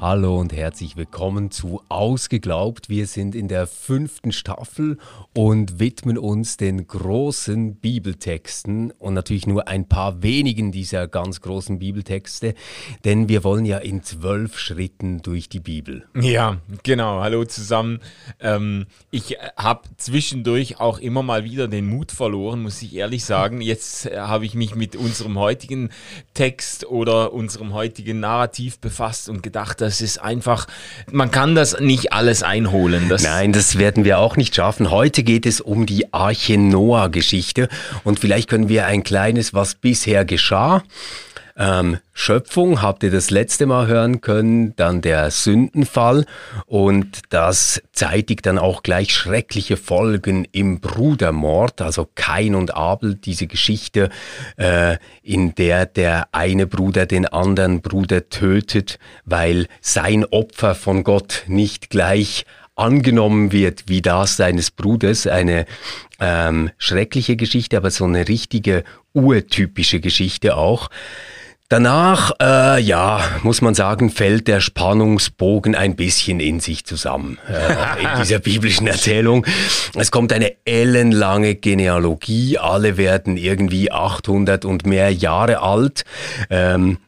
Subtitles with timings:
[0.00, 2.88] Hallo und herzlich willkommen zu Ausgeglaubt.
[2.88, 4.96] Wir sind in der fünften Staffel
[5.34, 11.78] und widmen uns den großen Bibeltexten und natürlich nur ein paar wenigen dieser ganz großen
[11.78, 12.54] Bibeltexte,
[13.04, 16.06] denn wir wollen ja in zwölf Schritten durch die Bibel.
[16.18, 17.20] Ja, genau.
[17.20, 18.00] Hallo zusammen.
[18.40, 23.60] Ähm, ich habe zwischendurch auch immer mal wieder den Mut verloren, muss ich ehrlich sagen.
[23.60, 25.90] Jetzt äh, habe ich mich mit unserem heutigen
[26.32, 30.68] Text oder unserem heutigen Narrativ befasst und gedacht, das ist einfach,
[31.10, 33.08] man kann das nicht alles einholen.
[33.08, 34.92] Das Nein, das werden wir auch nicht schaffen.
[34.92, 37.68] Heute geht es um die Arche Noah-Geschichte
[38.04, 40.84] und vielleicht können wir ein kleines, was bisher geschah,
[41.60, 46.24] ähm, Schöpfung habt ihr das letzte Mal hören können, dann der Sündenfall.
[46.64, 53.46] Und das zeitigt dann auch gleich schreckliche Folgen im Brudermord, also Kain und Abel, diese
[53.46, 54.08] Geschichte,
[54.56, 61.44] äh, in der der eine Bruder den anderen Bruder tötet, weil sein Opfer von Gott
[61.46, 65.66] nicht gleich angenommen wird wie das seines Bruders, eine
[66.20, 70.88] ähm, schreckliche Geschichte, aber so eine richtige urtypische Geschichte auch.
[71.70, 78.02] Danach, äh, ja, muss man sagen, fällt der Spannungsbogen ein bisschen in sich zusammen äh,
[78.02, 79.46] in dieser biblischen Erzählung.
[79.94, 86.02] Es kommt eine ellenlange Genealogie, alle werden irgendwie 800 und mehr Jahre alt.
[86.50, 86.98] Ähm,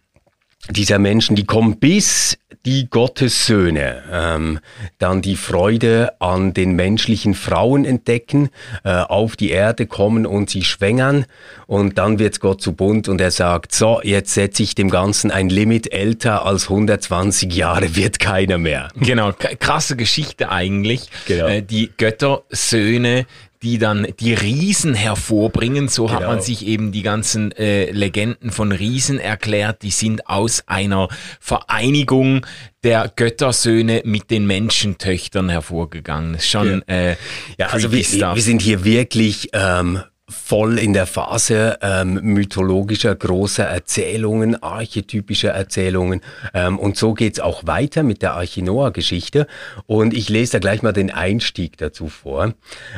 [0.71, 4.61] dieser Menschen, die kommen bis die Gottessöhne, ähm,
[4.99, 8.51] dann die Freude an den menschlichen Frauen entdecken,
[8.85, 11.27] äh, auf die Erde kommen und sie schwängern
[11.67, 15.33] und dann wird Gott zu bunt und er sagt, so, jetzt setze ich dem Ganzen
[15.33, 18.89] ein Limit, älter als 120 Jahre wird keiner mehr.
[18.95, 21.11] Genau, krasse Geschichte eigentlich.
[21.27, 21.49] Genau.
[21.49, 23.27] Äh, die Göttersöhne,
[23.63, 25.89] die dann die Riesen hervorbringen.
[25.89, 26.15] So genau.
[26.15, 26.43] hat man genau.
[26.43, 29.83] sich eben die ganzen äh, Legenden von Riesen erklärt.
[29.83, 31.09] Die sind aus einer
[31.41, 32.45] Vereinigung
[32.83, 36.41] der Göttersöhne mit den Menschentöchtern hervorgegangen.
[36.41, 36.95] Schon ja.
[36.95, 37.17] Äh,
[37.59, 40.01] ja, also wir, wir, sind hier wirklich ähm,
[40.33, 46.21] voll in der Phase ähm, mythologischer großer Erzählungen, archetypischer Erzählungen.
[46.55, 49.47] Ähm, und so geht's auch weiter mit der Archinoa-Geschichte.
[49.87, 52.55] Und ich lese da gleich mal den Einstieg dazu vor.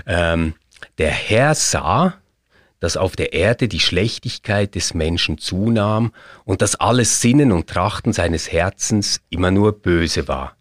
[0.07, 0.55] Ähm,
[0.99, 2.15] der Herr sah,
[2.81, 6.13] dass auf der Erde die Schlechtigkeit des Menschen zunahm
[6.45, 10.57] und dass alles Sinnen und Trachten seines Herzens immer nur böse war.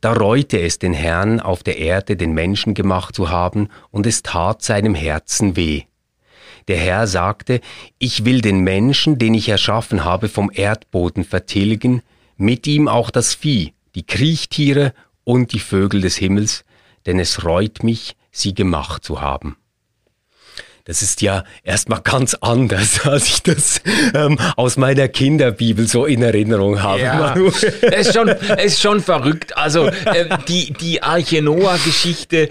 [0.00, 4.22] Da reute es den Herrn, auf der Erde den Menschen gemacht zu haben, und es
[4.22, 5.82] tat seinem Herzen weh.
[6.68, 7.60] Der Herr sagte,
[7.98, 12.02] ich will den Menschen, den ich erschaffen habe, vom Erdboden vertilgen,
[12.36, 14.92] mit ihm auch das Vieh, die Kriechtiere
[15.24, 16.64] und die Vögel des Himmels,
[17.06, 19.56] denn es reut mich, sie gemacht zu haben.
[20.86, 23.80] Das ist ja erstmal ganz anders, als ich das
[24.12, 27.00] ähm, aus meiner Kinderbibel so in Erinnerung habe.
[27.00, 29.56] Ja, es, ist schon, es ist schon verrückt.
[29.56, 32.50] Also äh, die, die Arche Noah-Geschichte,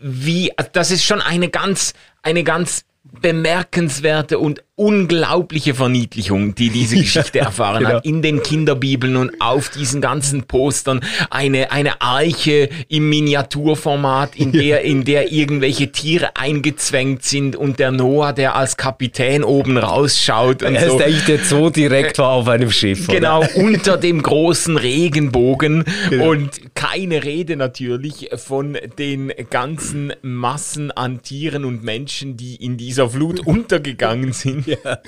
[0.00, 7.38] wie, das ist schon eine ganz, eine ganz bemerkenswerte und unglaubliche Verniedlichung, die diese Geschichte
[7.38, 7.96] ja, erfahren genau.
[7.96, 14.52] hat, in den Kinderbibeln und auf diesen ganzen Postern eine, eine Arche im Miniaturformat, in
[14.60, 14.76] der, ja.
[14.78, 20.62] in der irgendwelche Tiere eingezwängt sind und der Noah, der als Kapitän oben rausschaut.
[20.62, 20.98] Und er so.
[20.98, 23.06] ist echt jetzt so direkt war auf einem Schiff.
[23.06, 23.56] Genau, oder?
[23.56, 26.30] unter dem großen Regenbogen genau.
[26.30, 33.10] und keine Rede natürlich von den ganzen Massen an Tieren und Menschen, die in dieser
[33.10, 34.69] Flut untergegangen sind.
[34.70, 34.98] Ja.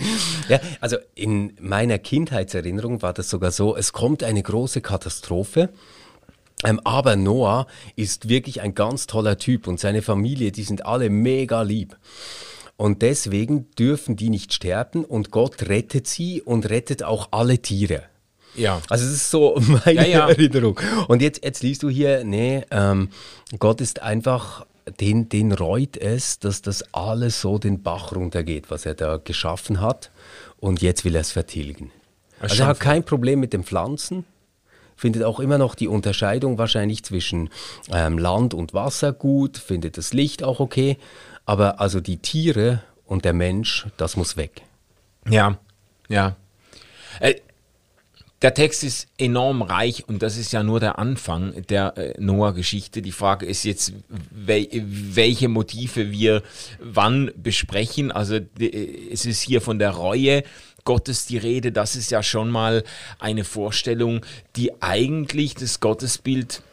[0.48, 5.70] ja, also in meiner Kindheitserinnerung war das sogar so, es kommt eine große Katastrophe.
[6.64, 11.10] Ähm, aber Noah ist wirklich ein ganz toller Typ und seine Familie, die sind alle
[11.10, 11.96] mega lieb.
[12.76, 18.04] Und deswegen dürfen die nicht sterben und Gott rettet sie und rettet auch alle Tiere.
[18.54, 18.80] Ja.
[18.88, 20.28] Also es ist so meine ja, ja.
[20.28, 20.78] Erinnerung.
[21.08, 23.10] Und jetzt, jetzt liest du hier, nee, ähm,
[23.58, 24.66] Gott ist einfach
[25.00, 29.80] den, den reut es, dass das alles so den Bach runtergeht, was er da geschaffen
[29.80, 30.10] hat.
[30.58, 31.90] Und jetzt will er es vertilgen.
[32.40, 34.24] Also er hat kein Problem mit den Pflanzen,
[34.96, 37.50] findet auch immer noch die Unterscheidung wahrscheinlich zwischen
[37.90, 40.98] ähm, Land und Wasser gut, findet das Licht auch okay.
[41.44, 44.62] Aber also die Tiere und der Mensch, das muss weg.
[45.28, 45.58] Ja,
[46.08, 46.36] ja.
[47.20, 47.34] Äh,
[48.42, 53.00] der Text ist enorm reich und das ist ja nur der Anfang der äh, Noah-Geschichte.
[53.00, 53.92] Die Frage ist jetzt,
[54.30, 56.42] wel welche Motive wir
[56.80, 58.10] wann besprechen.
[58.10, 60.42] Also es ist hier von der Reue
[60.84, 61.70] Gottes die Rede.
[61.70, 62.82] Das ist ja schon mal
[63.20, 66.71] eine Vorstellung, die eigentlich das Gottesbild äh,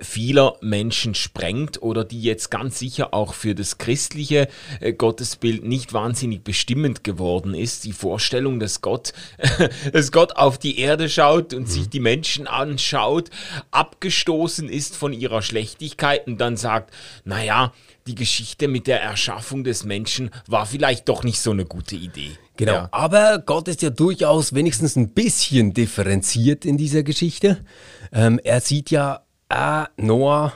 [0.00, 4.48] vieler Menschen sprengt oder die jetzt ganz sicher auch für das christliche
[4.80, 7.84] äh, Gottesbild nicht wahnsinnig bestimmend geworden ist.
[7.84, 9.12] Die Vorstellung, dass Gott,
[9.92, 11.66] dass Gott auf die Erde schaut und mhm.
[11.66, 13.30] sich die Menschen anschaut,
[13.70, 16.92] abgestoßen ist von ihrer Schlechtigkeit und dann sagt,
[17.24, 17.72] naja,
[18.06, 22.32] die Geschichte mit der Erschaffung des Menschen war vielleicht doch nicht so eine gute Idee.
[22.56, 22.88] Genau, ja.
[22.92, 27.64] aber Gott ist ja durchaus wenigstens ein bisschen differenziert in dieser Geschichte.
[28.12, 30.52] Ähm, er sieht ja ah, Noah,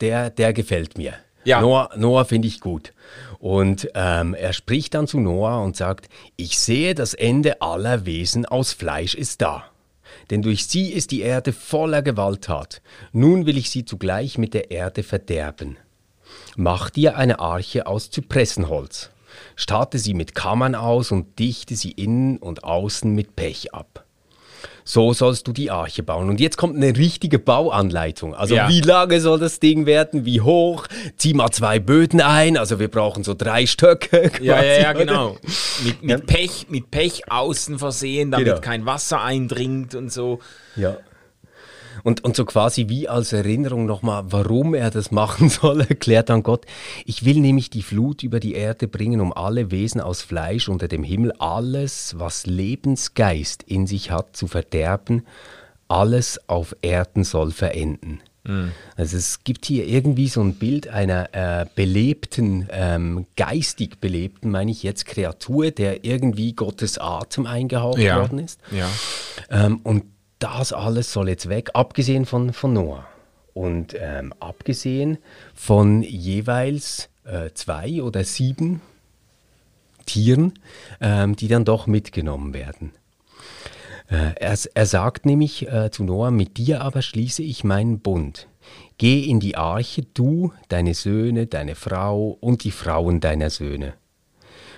[0.00, 1.14] der, der gefällt mir.
[1.44, 1.60] Ja.
[1.60, 2.92] Noah, Noah finde ich gut.
[3.38, 8.46] Und ähm, er spricht dann zu Noah und sagt, ich sehe, das Ende aller Wesen
[8.46, 9.64] aus Fleisch ist da.
[10.30, 12.82] Denn durch sie ist die Erde voller Gewalttat.
[13.12, 15.76] Nun will ich sie zugleich mit der Erde verderben.
[16.54, 19.10] Mach dir eine Arche aus Zypressenholz.
[19.56, 24.01] Starte sie mit Kammern aus und dichte sie innen und außen mit Pech ab
[24.84, 26.28] so sollst du die Arche bauen.
[26.28, 28.34] Und jetzt kommt eine richtige Bauanleitung.
[28.34, 28.68] Also ja.
[28.68, 30.86] wie lange soll das Ding werden, wie hoch,
[31.16, 34.30] zieh mal zwei Böden ein, also wir brauchen so drei Stöcke.
[34.30, 35.36] Quasi, ja, ja, ja, genau.
[35.84, 38.60] Mit, mit, Pech, mit Pech außen versehen, damit genau.
[38.60, 40.40] kein Wasser eindringt und so.
[40.76, 40.96] Ja.
[42.02, 46.42] Und, und so quasi wie als Erinnerung nochmal, warum er das machen soll, erklärt dann
[46.42, 46.66] Gott,
[47.04, 50.88] ich will nämlich die Flut über die Erde bringen, um alle Wesen aus Fleisch unter
[50.88, 55.24] dem Himmel, alles, was Lebensgeist in sich hat, zu verderben,
[55.88, 58.20] alles auf Erden soll verenden.
[58.44, 58.72] Mhm.
[58.96, 64.70] Also es gibt hier irgendwie so ein Bild einer äh, belebten, ähm, geistig belebten, meine
[64.70, 68.20] ich jetzt, Kreatur, der irgendwie Gottes Atem eingehaucht ja.
[68.20, 68.60] worden ist.
[68.70, 68.88] Ja.
[69.50, 70.04] Ähm, und
[70.42, 73.06] das alles soll jetzt weg, abgesehen von, von Noah.
[73.54, 75.18] Und ähm, abgesehen
[75.54, 78.80] von jeweils äh, zwei oder sieben
[80.06, 80.58] Tieren,
[81.00, 82.92] ähm, die dann doch mitgenommen werden.
[84.08, 88.48] Äh, er, er, sagt nämlich äh, zu Noah, mit dir aber schließe ich meinen Bund.
[88.98, 93.94] Geh in die Arche, du, deine Söhne, deine Frau und die Frauen deiner Söhne.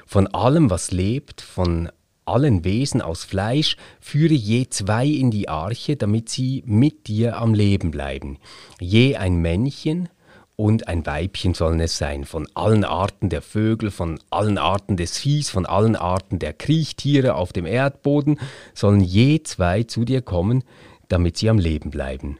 [0.06, 1.90] Von allem, was lebt, von
[2.26, 7.54] allen Wesen aus Fleisch, führe je zwei in die Arche, damit sie mit dir am
[7.54, 8.38] Leben bleiben.
[8.80, 10.08] Je ein Männchen
[10.56, 15.18] und ein Weibchen sollen es sein, von allen Arten der Vögel, von allen Arten des
[15.18, 18.38] Viehs, von allen Arten der Kriechtiere auf dem Erdboden,
[18.72, 20.62] sollen je zwei zu dir kommen,
[21.08, 22.38] damit sie am Leben bleiben.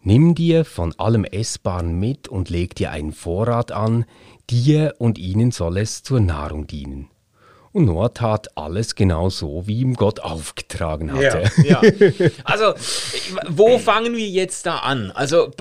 [0.00, 4.06] Nimm dir von allem Essbaren mit und leg dir einen Vorrat an,
[4.48, 7.10] dir und ihnen soll es zur Nahrung dienen.
[7.78, 11.44] Und Noah tat alles genau so, wie ihm Gott aufgetragen hatte.
[11.62, 12.28] Ja, ja.
[12.42, 12.74] Also,
[13.48, 15.12] wo fangen wir jetzt da an?
[15.12, 15.52] Also,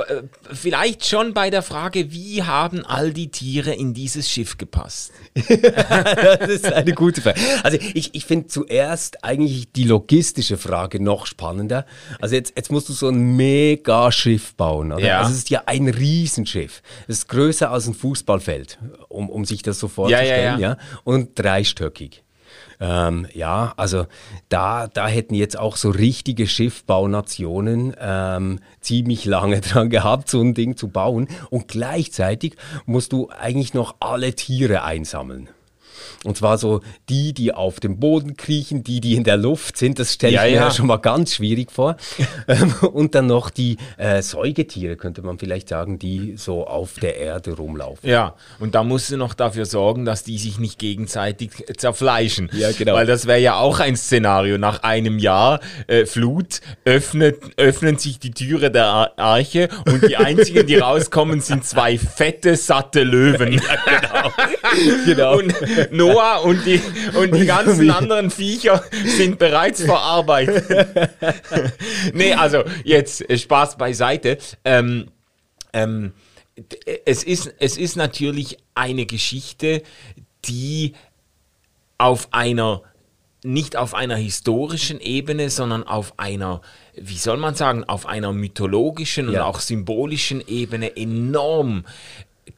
[0.52, 5.12] vielleicht schon bei der Frage, wie haben all die Tiere in dieses Schiff gepasst?
[5.36, 7.40] das ist eine gute Frage.
[7.62, 11.86] Also, ich, ich finde zuerst eigentlich die logistische Frage noch spannender.
[12.20, 14.92] Also, jetzt, jetzt musst du so ein Mega-Schiff bauen.
[14.92, 15.06] Oder?
[15.06, 15.20] Ja.
[15.20, 16.82] Also, es ist ja ein Riesenschiff.
[17.08, 20.30] Es ist größer als ein Fußballfeld, um, um sich das so vorzustellen.
[20.30, 20.70] Ja, ja, ja.
[20.70, 20.78] ja?
[21.04, 22.07] Und dreistöckig.
[22.80, 24.06] Ähm, ja, also
[24.50, 30.54] da, da hätten jetzt auch so richtige Schiffbaunationen ähm, ziemlich lange dran gehabt, so ein
[30.54, 31.28] Ding zu bauen.
[31.50, 35.50] Und gleichzeitig musst du eigentlich noch alle Tiere einsammeln.
[36.24, 40.00] Und zwar so die, die auf dem Boden kriechen, die, die in der Luft sind.
[40.00, 40.72] Das stelle ich ja, mir ja.
[40.72, 41.96] schon mal ganz schwierig vor.
[42.50, 47.18] Ähm, und dann noch die äh, Säugetiere, könnte man vielleicht sagen, die so auf der
[47.18, 48.10] Erde rumlaufen.
[48.10, 52.50] Ja, und da musst du noch dafür sorgen, dass die sich nicht gegenseitig zerfleischen.
[52.54, 52.94] Ja, genau.
[52.94, 54.58] Weil das wäre ja auch ein Szenario.
[54.58, 60.66] Nach einem Jahr äh, Flut öffnet, öffnen sich die Türe der Arche und die einzigen,
[60.68, 63.54] die rauskommen, sind zwei fette, satte Löwen.
[63.54, 64.32] Ja, genau.
[65.06, 65.38] genau.
[65.38, 65.54] Und
[65.98, 66.82] Noah und die,
[67.16, 70.66] und die ganzen anderen Viecher sind bereits verarbeitet.
[72.14, 74.38] nee, also jetzt äh, Spaß beiseite.
[74.64, 75.12] Ähm,
[75.74, 76.14] ähm,
[77.06, 79.84] es, ist, es ist natürlich eine Geschichte,
[80.46, 80.94] die
[81.98, 82.82] auf einer
[83.44, 86.62] nicht auf einer historischen Ebene, sondern auf einer,
[86.96, 89.40] wie soll man sagen, auf einer mythologischen ja.
[89.40, 91.86] und auch symbolischen Ebene enorm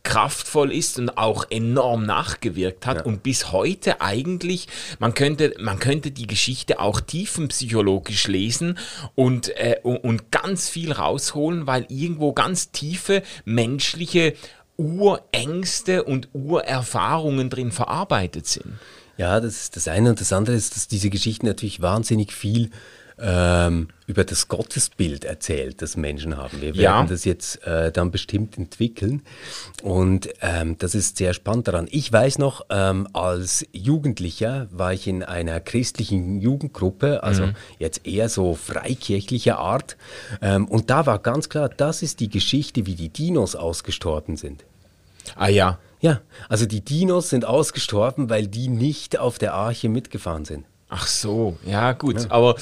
[0.03, 3.03] kraftvoll ist und auch enorm nachgewirkt hat ja.
[3.03, 4.67] und bis heute eigentlich,
[4.99, 8.77] man könnte, man könnte die Geschichte auch tiefenpsychologisch lesen
[9.15, 14.33] und, äh, und ganz viel rausholen, weil irgendwo ganz tiefe menschliche
[14.77, 18.79] Urängste und Urerfahrungen drin verarbeitet sind.
[19.17, 22.69] Ja, das ist das eine und das andere ist, dass diese Geschichten natürlich wahnsinnig viel
[23.21, 26.61] ähm, über das Gottesbild erzählt, das Menschen haben.
[26.61, 26.93] Wir Ja.
[26.95, 29.21] werden das jetzt äh, dann bestimmt entwickeln.
[29.83, 31.88] Und ähm, das ist sehr spannend daran.
[31.91, 37.55] Ich weiß noch, ähm, als Jugendlicher war ich in einer christlichen Jugendgruppe, also Mhm.
[37.77, 39.97] jetzt eher so freikirchlicher Art.
[40.41, 44.63] Ähm, und da war ganz klar, das ist die Geschichte, wie die Dinos ausgestorben sind.
[45.35, 45.77] Ah ja.
[46.01, 50.63] Ja, also die Dinos sind ausgestorben, weil die nicht auf der Arche mitgefahren sind.
[50.91, 52.55] Ach so, ja gut, aber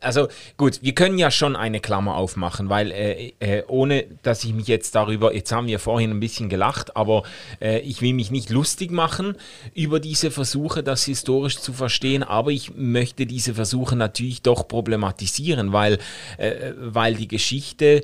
[0.00, 4.52] also gut, wir können ja schon eine Klammer aufmachen, weil äh, äh, ohne dass ich
[4.52, 7.22] mich jetzt darüber, jetzt haben wir vorhin ein bisschen gelacht, aber
[7.58, 9.34] äh, ich will mich nicht lustig machen
[9.74, 15.72] über diese Versuche, das historisch zu verstehen, aber ich möchte diese Versuche natürlich doch problematisieren,
[15.72, 15.98] weil,
[16.36, 18.02] äh, weil die Geschichte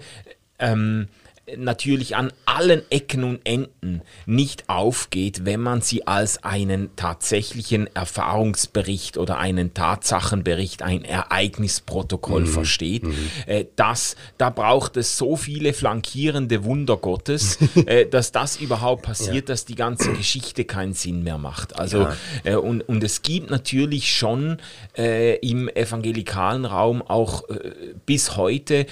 [0.59, 1.09] ähm,
[1.57, 9.17] natürlich an allen Ecken und Enden nicht aufgeht, wenn man sie als einen tatsächlichen Erfahrungsbericht
[9.17, 13.05] oder einen Tatsachenbericht, ein Ereignisprotokoll versteht.
[13.47, 19.49] Äh, das, da braucht es so viele flankierende Wunder Gottes, äh, dass das überhaupt passiert,
[19.49, 21.79] dass die ganze Geschichte keinen Sinn mehr macht.
[21.79, 22.09] Also
[22.45, 24.59] äh, und, und es gibt natürlich schon
[24.97, 27.73] äh, im evangelikalen Raum auch äh,
[28.05, 28.87] bis heute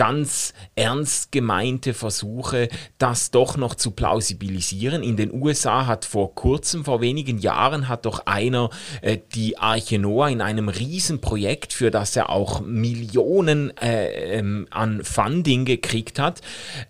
[0.00, 5.02] ganz ernst gemeinte Versuche, das doch noch zu plausibilisieren.
[5.02, 8.70] In den USA hat vor kurzem, vor wenigen Jahren, hat doch einer
[9.02, 15.04] äh, die Arche Noah in einem Riesenprojekt, für das er auch Millionen äh, ähm, an
[15.04, 16.40] Funding gekriegt hat,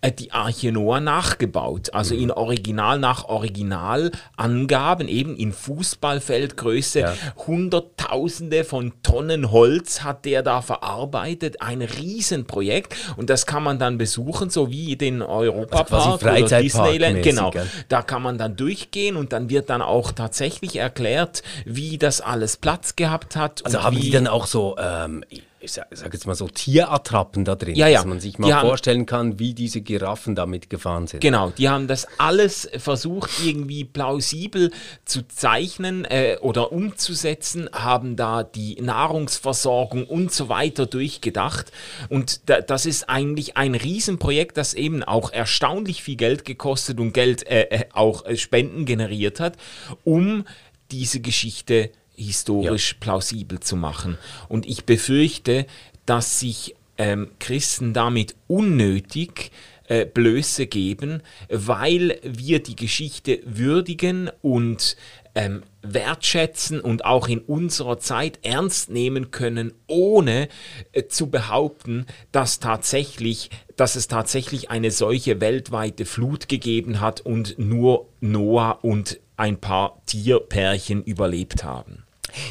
[0.02, 1.92] äh, die Arche Noah nachgebaut.
[1.92, 7.14] Also in Original nach Originalangaben, eben in Fußballfeldgröße, Ja.
[7.44, 11.60] Hunderttausende von Tonnen Holz hat der da verarbeitet.
[11.60, 12.99] Ein Riesenprojekt.
[13.16, 17.22] Und das kann man dann besuchen, so wie den Europapark Also oder Disneyland.
[17.22, 17.52] Genau.
[17.88, 22.56] Da kann man dann durchgehen und dann wird dann auch tatsächlich erklärt, wie das alles
[22.56, 23.64] Platz gehabt hat.
[23.64, 25.24] Also haben die dann auch so, ähm,
[25.62, 27.98] ich sag, sag jetzt mal so Tierattrappen da drin, Ja, ja.
[27.98, 31.20] dass man sich mal haben- vorstellen kann, wie diese Giraffen damit gefahren sind.
[31.20, 34.70] Genau, die haben das alles versucht irgendwie plausibel
[35.04, 41.72] zu zeichnen äh, oder umzusetzen, haben da die Nahrungsversorgung und so weiter durchgedacht.
[42.08, 47.12] Und da, das ist eigentlich ein Riesenprojekt, das eben auch erstaunlich viel Geld gekostet und
[47.12, 49.56] Geld äh, äh, auch äh, Spenden generiert hat,
[50.04, 50.44] um
[50.90, 51.90] diese Geschichte
[52.24, 54.18] historisch plausibel zu machen.
[54.48, 55.66] Und ich befürchte,
[56.06, 59.50] dass sich ähm, Christen damit unnötig
[59.90, 64.96] äh, Blöße geben, weil wir die Geschichte würdigen und
[65.34, 70.48] ähm, wertschätzen und auch in unserer Zeit ernst nehmen können, ohne
[70.92, 77.58] äh, zu behaupten, dass tatsächlich, dass es tatsächlich eine solche weltweite Flut gegeben hat und
[77.58, 82.04] nur Noah und ein paar Tierpärchen überlebt haben.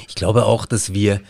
[0.07, 1.21] Ich glaube auch, dass wir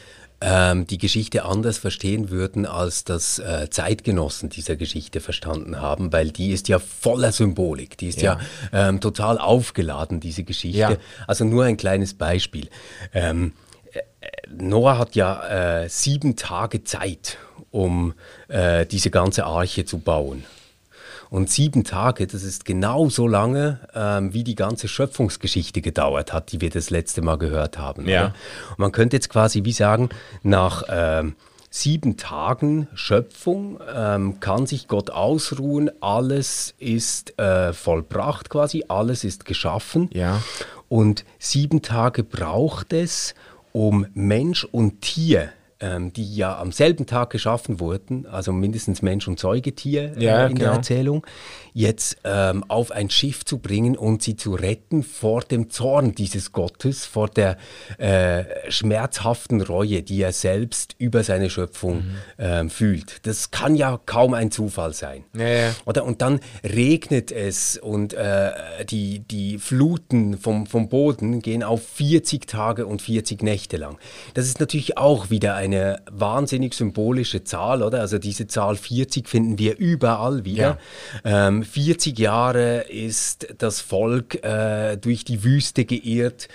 [0.41, 6.31] ähm, die Geschichte anders verstehen würden, als das äh, Zeitgenossen dieser Geschichte verstanden haben, weil
[6.31, 8.39] die ist ja voller Symbolik, die ist ja,
[8.71, 10.79] ähm, total aufgeladen, diese Geschichte.
[10.79, 10.97] Ja.
[11.27, 12.69] Also nur ein kleines Beispiel.
[13.13, 13.53] Ähm,
[13.91, 13.99] äh,
[14.49, 17.37] Noah hat ja äh, sieben Tage Zeit,
[17.71, 18.13] um
[18.47, 20.45] äh, diese ganze Arche zu bauen.
[21.29, 26.51] Und sieben Tage, das ist genau so lange, ähm, wie die ganze Schöpfungsgeschichte gedauert hat,
[26.51, 28.07] die wir das letzte Mal gehört haben.
[28.07, 28.21] Ja.
[28.21, 28.33] Oder?
[28.71, 30.09] Und man könnte jetzt quasi wie sagen,
[30.41, 31.35] nach ähm,
[31.69, 39.45] sieben Tagen Schöpfung ähm, kann sich Gott ausruhen, alles ist äh, vollbracht quasi, alles ist
[39.45, 40.09] geschaffen.
[40.13, 40.41] Ja.
[40.87, 43.35] Und sieben Tage braucht es,
[43.71, 45.49] um Mensch und Tier,
[45.81, 50.45] ähm, die ja am selben Tag geschaffen wurden, also mindestens Mensch und Säugetier äh, Ja,
[50.47, 50.71] in der genau.
[50.77, 51.25] Erzählung,
[51.73, 56.51] jetzt ähm, auf ein Schiff zu bringen und sie zu retten vor dem Zorn dieses
[56.51, 57.57] Gottes, vor der
[57.97, 62.15] äh, schmerzhaften Reue, die er selbst über seine Schöpfung Mhm.
[62.37, 63.25] ähm, fühlt.
[63.25, 65.23] Das kann ja kaum ein Zufall sein.
[65.35, 65.75] Ja, ja.
[65.85, 68.51] Oder, und dann regnet es und äh,
[68.89, 73.97] die, die Fluten vom, vom Boden gehen auf 40 Tage und 40 Nächte lang.
[74.33, 78.01] Das ist natürlich auch wieder eine wahnsinnig symbolische Zahl, oder?
[78.01, 80.77] Also diese Zahl 40 finden wir überall wieder.
[81.23, 86.47] Ähm, 40 Jahre ist das Volk äh, durch die Wüste geirrt.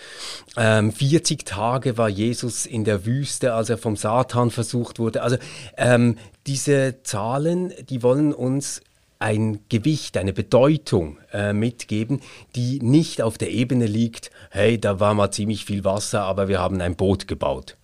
[0.56, 5.22] Ähm, 40 Tage war Jesus in der Wüste, als er vom Satan versucht wurde.
[5.22, 5.36] Also
[5.76, 6.16] ähm,
[6.46, 8.82] diese Zahlen, die wollen uns
[9.18, 12.20] ein Gewicht, eine Bedeutung äh, mitgeben,
[12.56, 16.60] die nicht auf der Ebene liegt, hey, da war mal ziemlich viel Wasser, aber wir
[16.60, 17.76] haben ein Boot gebaut.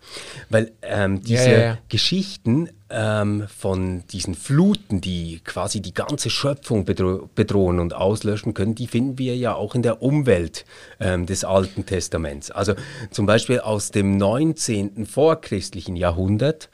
[0.49, 1.79] Weil ähm, diese ja, ja.
[1.89, 8.75] Geschichten ähm, von diesen Fluten, die quasi die ganze Schöpfung bedro bedrohen und auslöschen können,
[8.75, 10.65] die finden wir ja auch in der Umwelt
[10.99, 12.51] ähm, des Alten Testaments.
[12.51, 12.75] Also
[13.11, 15.07] zum Beispiel aus dem 19.
[15.07, 16.69] vorchristlichen Jahrhundert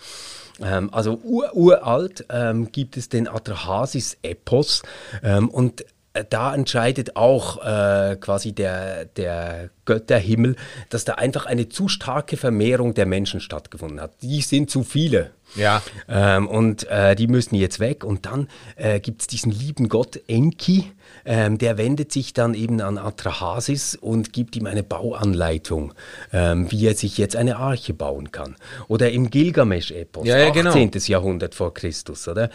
[0.63, 4.83] Ähm, also ur uralt ähm, gibt es den Atrahasis-Epos
[5.23, 5.85] ähm, und
[6.17, 10.57] äh, da entscheidet auch äh, quasi der, der Götterhimmel,
[10.89, 14.23] dass da einfach eine zu starke Vermehrung der Menschen stattgefunden hat.
[14.23, 15.31] Die sind zu viele.
[15.55, 15.83] Ja.
[16.09, 18.03] Ähm, und äh, die müssen jetzt weg.
[18.05, 20.93] Und dann äh, gibt es diesen lieben Gott Enki,
[21.27, 25.93] ähm, der wendet sich dann eben an Atrahasis und gibt ihm eine Bauanleitung,
[26.33, 28.57] ähm, wie er sich jetzt eine Arche bauen kann.
[28.89, 30.63] Oder im Gilgamesch-Epos, ja, ja, 18.
[30.91, 31.05] genau.
[31.07, 32.51] Jahrhundert vor Christus, oder?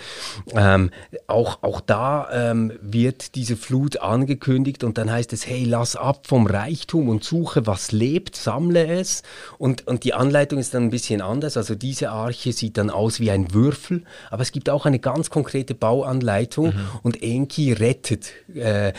[0.55, 0.89] Ähm,
[1.27, 6.27] auch, auch da ähm, wird diese Flut angekündigt und dann heißt es, hey, lass ab
[6.27, 9.23] vom Reichtum und suche, was lebt, sammle es.
[9.57, 11.57] Und, und die Anleitung ist dann ein bisschen anders.
[11.57, 15.29] Also diese Arche sieht dann aus wie ein Würfel, aber es gibt auch eine ganz
[15.29, 16.89] konkrete Bauanleitung mhm.
[17.03, 18.93] und Enki rettet äh,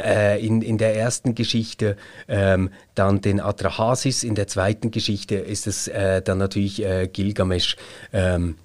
[0.00, 1.96] äh, in, in der ersten Geschichte
[2.28, 7.76] ähm, dann den Atrahasis, in der zweiten Geschichte ist es äh, dann natürlich äh, Gilgamesch.
[8.12, 8.56] Ähm,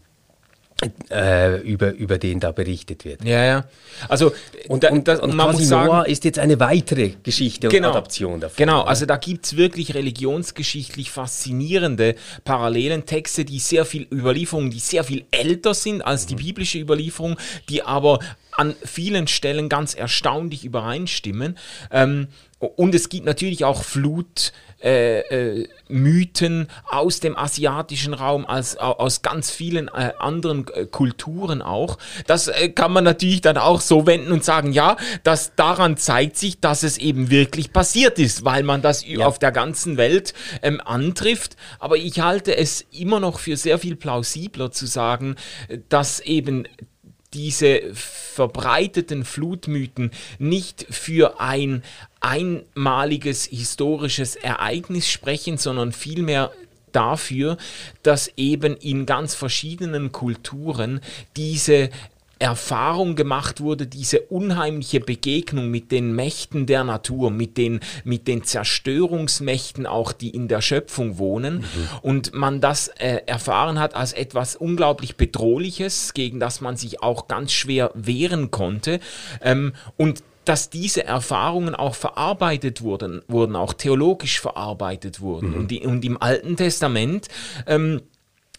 [1.10, 3.24] äh, über, über den da berichtet wird.
[3.24, 3.66] Ja, ja.
[4.08, 4.32] Also,
[4.68, 7.90] und, da, und, das, und man muss sagen, Noah ist jetzt eine weitere Geschichte genau,
[7.90, 8.56] und Adaption davon.
[8.58, 12.16] Genau, also da gibt es wirklich religionsgeschichtlich faszinierende
[12.46, 16.40] Parallelen, Texte, die sehr viel Überlieferungen, die sehr viel älter sind als die mhm.
[16.40, 18.20] biblische Überlieferung, die aber
[18.60, 21.58] an vielen Stellen ganz erstaunlich übereinstimmen.
[21.92, 22.28] Ähm,
[22.60, 24.52] und es gibt natürlich auch Flutmythen
[24.82, 25.22] äh,
[26.42, 31.98] äh, aus dem asiatischen Raum, als, aus ganz vielen äh, anderen äh, Kulturen auch.
[32.28, 36.36] Das äh, kann man natürlich dann auch so wenden und sagen, ja, das daran zeigt
[36.36, 39.26] sich, dass es eben wirklich passiert ist, weil man das ja.
[39.26, 41.56] auf der ganzen Welt ähm, antrifft.
[41.80, 45.38] Aber ich halte es immer noch für sehr viel plausibler zu sagen,
[45.88, 46.68] dass eben
[47.34, 51.84] diese verbreiteten Flutmythen nicht für ein
[52.20, 56.52] einmaliges historisches Ereignis sprechen, sondern vielmehr
[56.92, 57.58] dafür,
[58.04, 61.02] dass eben in ganz verschiedenen Kulturen
[61.36, 61.90] diese
[62.40, 68.44] Erfahrung gemacht wurde, diese unheimliche Begegnung mit den Mächten der Natur, mit den, mit den
[68.44, 71.58] Zerstörungsmächten auch, die in der Schöpfung wohnen.
[71.58, 71.66] Mhm.
[72.02, 77.28] Und man das äh, erfahren hat als etwas unglaublich Bedrohliches, gegen das man sich auch
[77.28, 79.02] ganz schwer wehren konnte.
[79.42, 85.52] Ähm, und dass diese Erfahrungen auch verarbeitet wurden, wurden auch theologisch verarbeitet wurden.
[85.52, 85.58] Mhm.
[85.58, 87.28] Und, die, und, im Alten Testament
[87.68, 88.02] ähm,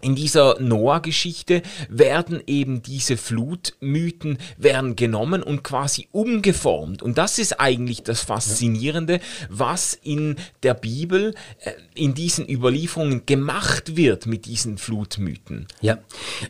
[0.00, 7.02] in dieser Noah-Geschichte werden eben diese Flutmythen werden genommen und quasi umgeformt.
[7.02, 13.96] Und das ist eigentlich das Faszinierende, was in der Bibel, äh, in diesen Überlieferungen gemacht
[13.96, 15.66] wird mit diesen Flutmythen.
[15.80, 15.98] Ja,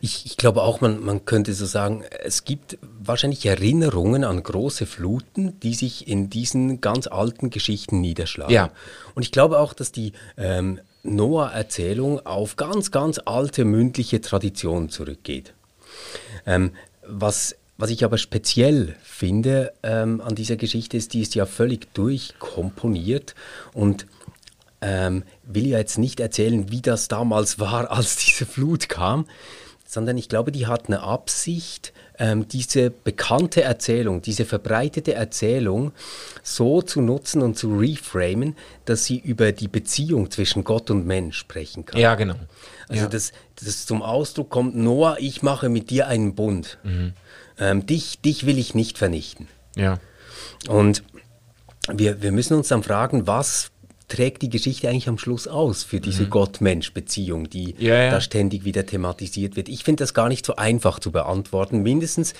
[0.01, 4.85] ich, ich glaube auch, man, man könnte so sagen, es gibt wahrscheinlich Erinnerungen an große
[4.85, 8.53] Fluten, die sich in diesen ganz alten Geschichten niederschlagen.
[8.53, 8.71] Ja.
[9.15, 15.53] Und ich glaube auch, dass die ähm, Noah-Erzählung auf ganz, ganz alte mündliche Traditionen zurückgeht.
[16.45, 16.71] Ähm,
[17.07, 21.93] was, was ich aber speziell finde ähm, an dieser Geschichte ist, die ist ja völlig
[21.93, 23.35] durchkomponiert
[23.73, 24.05] und
[24.81, 29.25] ähm, will ja jetzt nicht erzählen, wie das damals war, als diese Flut kam,
[29.87, 35.91] sondern ich glaube, die hat eine Absicht, ähm, diese bekannte Erzählung, diese verbreitete Erzählung
[36.43, 38.55] so zu nutzen und zu reframen,
[38.85, 41.99] dass sie über die Beziehung zwischen Gott und Mensch sprechen kann.
[41.99, 42.35] Ja, genau.
[42.87, 43.09] Also, ja.
[43.09, 46.77] dass, dass zum Ausdruck kommt, Noah, ich mache mit dir einen Bund.
[46.83, 47.13] Mhm.
[47.57, 49.47] Ähm, dich, dich will ich nicht vernichten.
[49.75, 49.97] Ja.
[50.67, 51.03] Und
[51.91, 53.71] wir, wir müssen uns dann fragen, was
[54.11, 56.31] trägt die Geschichte eigentlich am Schluss aus für diese mhm.
[56.31, 58.11] Gott-Mensch-Beziehung, die ja, ja.
[58.11, 59.69] da ständig wieder thematisiert wird?
[59.69, 61.81] Ich finde das gar nicht so einfach zu beantworten.
[61.81, 62.33] Mindestens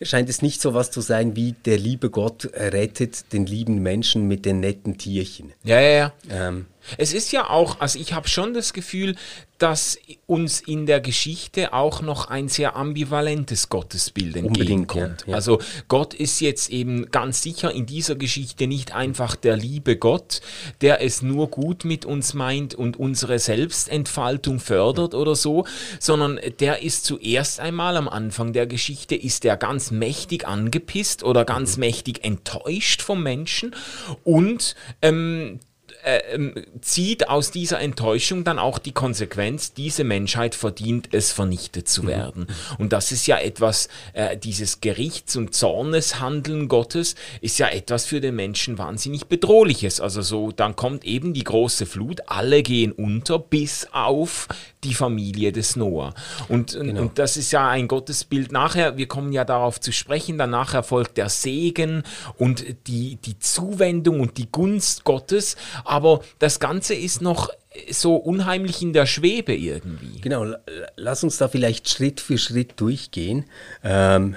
[0.00, 4.26] scheint es nicht so was zu sein wie der liebe Gott rettet den lieben Menschen
[4.26, 5.52] mit den netten Tierchen.
[5.64, 6.12] Ja, ja, ja.
[6.30, 6.64] Ähm,
[6.96, 9.14] es ist ja auch, also ich habe schon das Gefühl,
[9.58, 15.22] dass uns in der Geschichte auch noch ein sehr ambivalentes Gottesbild entgegenkommt.
[15.22, 15.34] Ja, ja.
[15.34, 20.40] Also Gott ist jetzt eben ganz sicher in dieser Geschichte nicht einfach der liebe Gott,
[20.80, 25.66] der es nur gut mit uns meint und unsere Selbstentfaltung fördert oder so,
[25.98, 31.44] sondern der ist zuerst einmal am Anfang der Geschichte, ist der ganz mächtig angepisst oder
[31.44, 31.80] ganz mhm.
[31.80, 33.74] mächtig enttäuscht vom Menschen
[34.22, 35.58] und ähm,
[36.04, 41.88] äh, ähm, zieht aus dieser Enttäuschung dann auch die Konsequenz, diese Menschheit verdient es, vernichtet
[41.88, 42.08] zu mhm.
[42.08, 42.40] werden.
[42.42, 42.76] Mhm.
[42.78, 48.20] Und das ist ja etwas, äh, dieses Gerichts- und Zorneshandeln Gottes ist ja etwas für
[48.20, 50.00] den Menschen wahnsinnig bedrohliches.
[50.00, 54.48] Also so, dann kommt eben die große Flut, alle gehen unter, bis auf
[54.84, 56.14] die Familie des Noah.
[56.48, 57.02] Und, genau.
[57.02, 60.82] und das ist ja ein Gottesbild nachher, wir kommen ja darauf zu sprechen, dann nachher
[60.82, 62.04] folgt der Segen
[62.36, 65.97] und die, die Zuwendung und die Gunst Gottes, aber
[66.38, 67.50] das Ganze ist noch
[67.90, 70.20] so unheimlich in der Schwebe irgendwie.
[70.20, 70.54] Genau,
[70.96, 73.44] lass uns da vielleicht Schritt für Schritt durchgehen.
[73.84, 74.36] Ähm,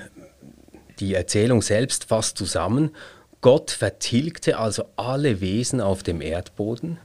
[1.00, 2.92] die Erzählung selbst fasst zusammen.
[3.42, 7.00] Gott vertilgte also alle Wesen auf dem Erdboden,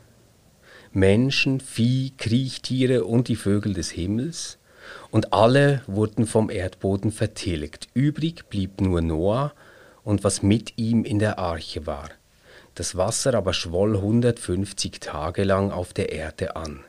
[0.93, 4.59] Menschen, Vieh, Kriechtiere und die Vögel des Himmels,
[5.11, 7.89] und alle wurden vom Erdboden vertilgt.
[7.95, 9.53] Übrig blieb nur Noah
[10.05, 12.11] und was mit ihm in der Arche war.
[12.77, 16.85] Das Wasser aber schwoll 150 Tage lang auf der Erde an.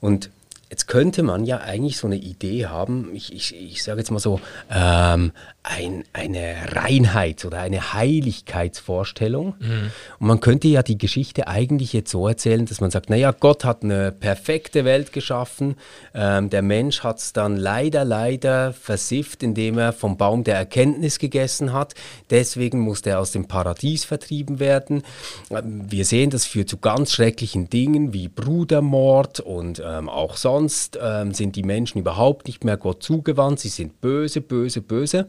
[0.00, 0.30] Und
[0.76, 4.18] Jetzt könnte man ja eigentlich so eine Idee haben, ich, ich, ich sage jetzt mal
[4.18, 9.54] so, ähm, ein, eine Reinheit oder eine Heiligkeitsvorstellung.
[9.58, 9.90] Mhm.
[10.20, 13.64] Und man könnte ja die Geschichte eigentlich jetzt so erzählen, dass man sagt, naja, Gott
[13.64, 15.76] hat eine perfekte Welt geschaffen,
[16.14, 21.18] ähm, der Mensch hat es dann leider, leider versifft, indem er vom Baum der Erkenntnis
[21.18, 21.94] gegessen hat.
[22.28, 25.04] Deswegen musste er aus dem Paradies vertrieben werden.
[25.50, 30.65] Ähm, wir sehen, das führt zu ganz schrecklichen Dingen wie Brudermord und ähm, auch sonst
[30.66, 35.26] sonst ähm, sind die Menschen überhaupt nicht mehr Gott zugewandt, sie sind böse, böse, böse.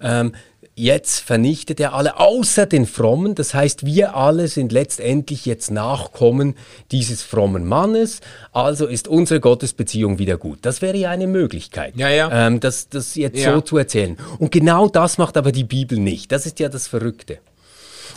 [0.00, 0.32] Ähm,
[0.74, 3.36] jetzt vernichtet er alle, außer den Frommen.
[3.36, 6.56] Das heißt, wir alle sind letztendlich jetzt Nachkommen
[6.90, 8.20] dieses frommen Mannes.
[8.52, 10.58] Also ist unsere Gottesbeziehung wieder gut.
[10.62, 12.48] Das wäre ja eine Möglichkeit, ja, ja.
[12.48, 13.54] Ähm, das, das jetzt ja.
[13.54, 14.16] so zu erzählen.
[14.38, 16.32] Und genau das macht aber die Bibel nicht.
[16.32, 17.38] Das ist ja das Verrückte.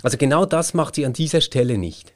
[0.02, 2.14] Also genau das macht sie an dieser Stelle nicht.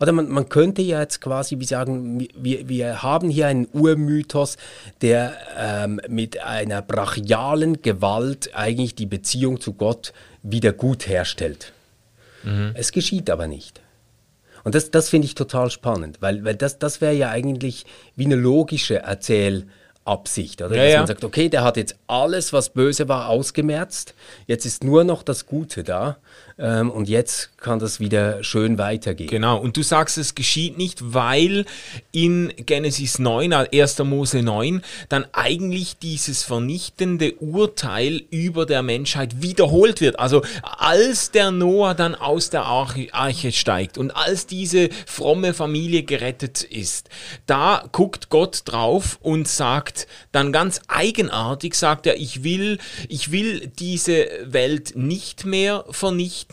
[0.00, 4.56] Oder man, man könnte ja jetzt quasi wie sagen, wir, wir haben hier einen Urmythos,
[5.00, 11.72] der ähm, mit einer brachialen Gewalt eigentlich die Beziehung zu Gott wieder gut herstellt.
[12.42, 12.72] Mhm.
[12.74, 13.80] Es geschieht aber nicht.
[14.64, 17.84] Und das, das finde ich total spannend, weil, weil das, das wäre ja eigentlich
[18.16, 20.76] wie eine logische Erzählabsicht, oder?
[20.76, 20.98] Ja, Dass ja.
[21.00, 24.14] man sagt, okay, der hat jetzt alles, was böse war, ausgemerzt,
[24.46, 26.16] jetzt ist nur noch das Gute da
[26.56, 29.28] ähm, und jetzt kann das wieder schön weitergehen.
[29.28, 31.64] Genau, und du sagst, es geschieht nicht, weil
[32.12, 33.98] in Genesis 9, 1.
[33.98, 40.20] Äh, Mose 9, dann eigentlich dieses vernichtende Urteil über der Menschheit wiederholt wird.
[40.20, 46.62] Also als der Noah dann aus der Arche steigt und als diese fromme Familie gerettet
[46.62, 47.08] ist,
[47.46, 53.72] da guckt Gott drauf und sagt dann ganz eigenartig, sagt er, ich will, ich will
[53.78, 56.43] diese Welt nicht mehr vernichten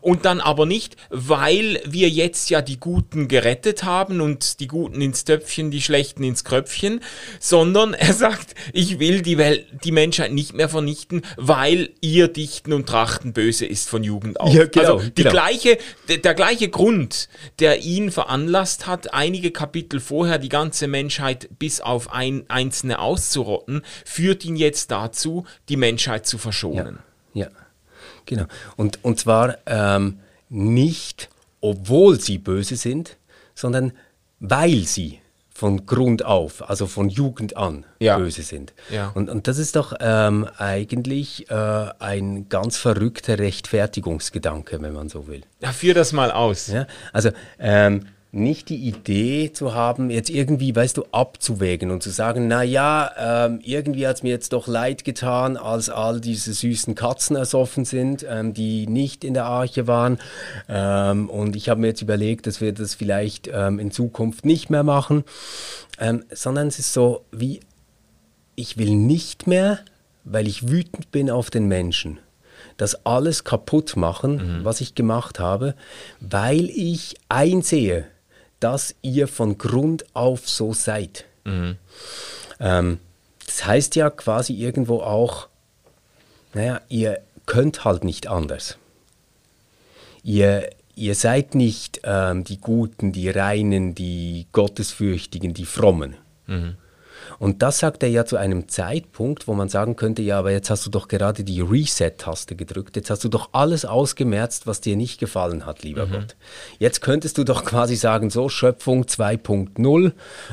[0.00, 5.00] und dann aber nicht, weil wir jetzt ja die Guten gerettet haben und die Guten
[5.00, 7.00] ins Töpfchen, die Schlechten ins Kröpfchen,
[7.40, 12.72] sondern er sagt, ich will die Welt, die Menschheit nicht mehr vernichten, weil ihr Dichten
[12.72, 14.52] und Trachten böse ist von Jugend auf.
[14.52, 15.30] Ja, genau, also die genau.
[15.30, 15.78] gleiche,
[16.08, 17.28] der, der gleiche Grund,
[17.58, 23.82] der ihn veranlasst hat, einige Kapitel vorher die ganze Menschheit bis auf ein einzelne auszurotten,
[24.04, 26.98] führt ihn jetzt dazu, die Menschheit zu verschonen.
[27.32, 27.50] Ja, ja.
[28.26, 28.44] Genau.
[28.76, 31.28] Und, und zwar ähm, nicht,
[31.60, 33.16] obwohl sie böse sind,
[33.54, 33.92] sondern
[34.40, 35.20] weil sie
[35.56, 38.18] von Grund auf, also von Jugend an, Ja.
[38.18, 38.72] böse sind.
[38.90, 39.12] Ja.
[39.14, 41.54] Und, und das ist doch ähm, eigentlich äh,
[42.00, 45.42] ein ganz verrückter Rechtfertigungsgedanke, wenn man so will.
[45.60, 46.66] Ja, führ das mal aus.
[46.66, 46.86] Ja?
[47.12, 52.48] Also ähm, nicht die Idee zu haben, jetzt irgendwie, weißt du, abzuwägen und zu sagen,
[52.48, 53.10] na ja,
[53.46, 57.84] ähm, irgendwie hat es mir jetzt doch leid getan, als all diese süßen Katzen ersoffen
[57.84, 60.18] sind, ähm, die nicht in der Arche waren.
[60.68, 64.68] Ähm, und ich habe mir jetzt überlegt, dass wir das vielleicht ähm, in Zukunft nicht
[64.68, 65.24] mehr machen,
[65.98, 67.60] ähm, sondern es ist so wie,
[68.56, 69.78] ich will nicht mehr,
[70.24, 72.18] weil ich wütend bin auf den Menschen,
[72.76, 75.74] das alles kaputt machen, was ich gemacht habe,
[76.20, 78.06] weil ich einsehe,
[78.64, 81.26] dass ihr von Grund auf so seid.
[82.58, 82.98] Ähm,
[83.44, 85.48] das heißt ja quasi irgendwo auch,
[86.54, 88.78] naja, ihr könnt halt nicht anders.
[90.22, 96.16] Ihr, ihr seid nicht ähm, die Guten, die Reinen, die Gottesfürchtigen, die Frommen.
[97.38, 100.70] Und das sagt er ja zu einem Zeitpunkt, wo man sagen könnte, ja, aber jetzt
[100.70, 104.96] hast du doch gerade die Reset-Taste gedrückt, jetzt hast du doch alles ausgemerzt, was dir
[104.96, 106.36] nicht gefallen hat, lieber Gott.
[106.78, 110.12] Jetzt könntest du doch quasi sagen, so Schöpfung 2.0,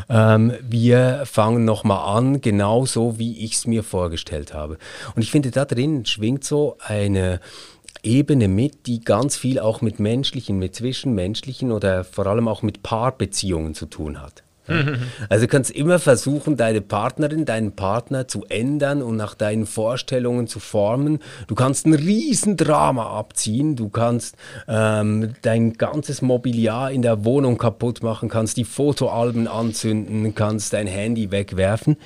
[0.10, 4.78] ähm, wir fangen nochmal an, genauso wie ich es mir vorgestellt habe.
[5.16, 7.40] Und ich finde, da drin schwingt so eine
[8.04, 12.82] Ebene mit, die ganz viel auch mit menschlichen, mit zwischenmenschlichen oder vor allem auch mit
[12.82, 14.44] Paarbeziehungen zu tun hat.
[15.30, 20.48] Also du kannst immer versuchen, deine Partnerin, deinen Partner zu ändern und nach deinen Vorstellungen
[20.48, 21.20] zu formen.
[21.48, 24.36] Du kannst ein Riesendrama abziehen, du kannst
[24.68, 30.88] ähm, dein ganzes Mobiliar in der Wohnung kaputt machen, kannst die Fotoalben anzünden, kannst dein
[30.88, 31.98] Handy wegwerfen.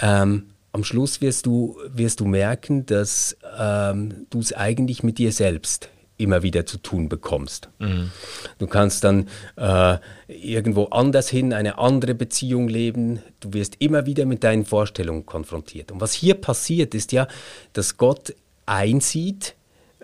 [0.00, 5.30] Ähm, am Schluss wirst du, wirst du merken, dass ähm, du es eigentlich mit dir
[5.30, 7.68] selbst immer wieder zu tun bekommst.
[7.78, 8.10] Mhm.
[8.58, 9.98] Du kannst dann äh,
[10.28, 13.20] irgendwo anders hin eine andere Beziehung leben.
[13.40, 15.90] Du wirst immer wieder mit deinen Vorstellungen konfrontiert.
[15.90, 17.26] Und was hier passiert, ist ja,
[17.72, 18.34] dass Gott
[18.66, 19.56] einsieht,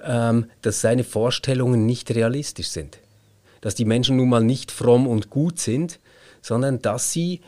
[0.02, 2.98] ähm, dass seine Vorstellungen nicht realistisch sind.
[3.60, 6.00] Dass die Menschen nun mal nicht fromm und gut sind,
[6.42, 7.40] sondern dass sie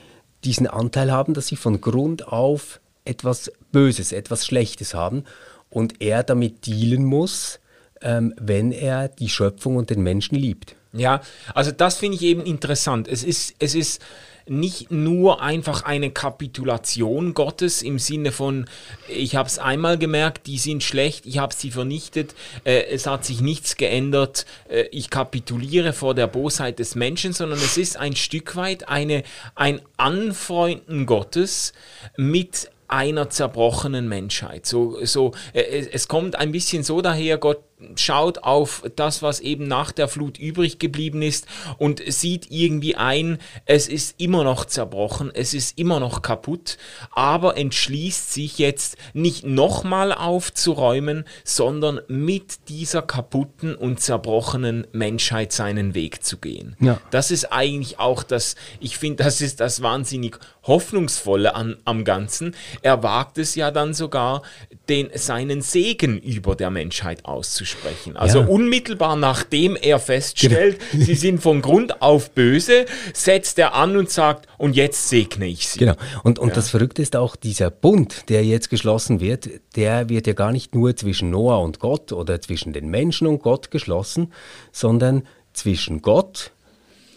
[0.45, 5.25] diesen Anteil haben, dass sie von Grund auf etwas Böses, etwas Schlechtes haben
[5.71, 7.59] und er damit dealen muss,
[8.03, 10.77] ähm, wenn er die Schöpfung und den Menschen liebt.
[10.93, 11.23] Ja,
[11.55, 13.09] also das finde ich eben interessant.
[13.09, 14.03] Es ist, es ist
[14.49, 18.67] nicht nur einfach eine Kapitulation Gottes im Sinne von,
[19.09, 22.35] ich habe es einmal gemerkt, die sind schlecht, ich habe sie vernichtet,
[22.65, 27.59] äh, es hat sich nichts geändert, äh, ich kapituliere vor der Bosheit des Menschen, sondern
[27.59, 29.23] es ist ein Stück weit eine,
[29.55, 31.73] ein Anfreunden Gottes
[32.17, 34.67] mit einer zerbrochenen Menschheit.
[34.67, 37.63] So, so, äh, es kommt ein bisschen so daher, Gott
[37.97, 41.47] schaut auf das, was eben nach der Flut übrig geblieben ist
[41.79, 46.79] und sieht irgendwie ein, es ist immer noch zerbrochen, es ist immer noch kaputt,
[47.11, 55.95] aber entschließt sich jetzt nicht nochmal aufzuräumen, sondern mit dieser kaputten und zerbrochenen Menschheit seinen
[55.95, 56.77] Weg zu gehen.
[56.81, 57.01] Ja.
[57.11, 62.55] Das ist eigentlich auch das, ich finde, das ist das wahnsinnig hoffnungsvolle an, am Ganzen.
[62.83, 64.43] Er wagt es ja dann sogar,
[64.89, 68.17] den, seinen Segen über der Menschheit auszusprechen sprechen.
[68.17, 68.47] Also ja.
[68.47, 71.05] unmittelbar nachdem er feststellt, genau.
[71.05, 75.69] sie sind von Grund auf böse, setzt er an und sagt, und jetzt segne ich
[75.69, 75.81] sie.
[75.81, 75.95] Genau.
[76.23, 76.55] Und, und ja.
[76.55, 80.75] das Verrückte ist auch, dieser Bund, der jetzt geschlossen wird, der wird ja gar nicht
[80.75, 84.33] nur zwischen Noah und Gott oder zwischen den Menschen und Gott geschlossen,
[84.71, 86.53] sondern zwischen Gott,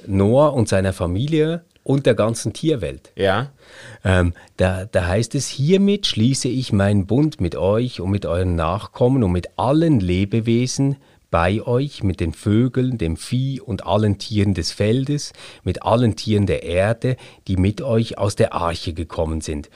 [0.07, 3.11] Noah und seiner Familie und der ganzen Tierwelt.
[3.15, 3.51] Ja.
[4.03, 8.55] Ähm, da, da heißt es, hiermit schließe ich meinen Bund mit euch und mit euren
[8.55, 10.97] Nachkommen und mit allen Lebewesen,
[11.29, 16.47] bei euch mit den Vögeln, dem Vieh und allen Tieren des Feldes, mit allen Tieren
[16.47, 17.17] der Erde,
[17.47, 19.69] die mit euch aus der Arche gekommen sind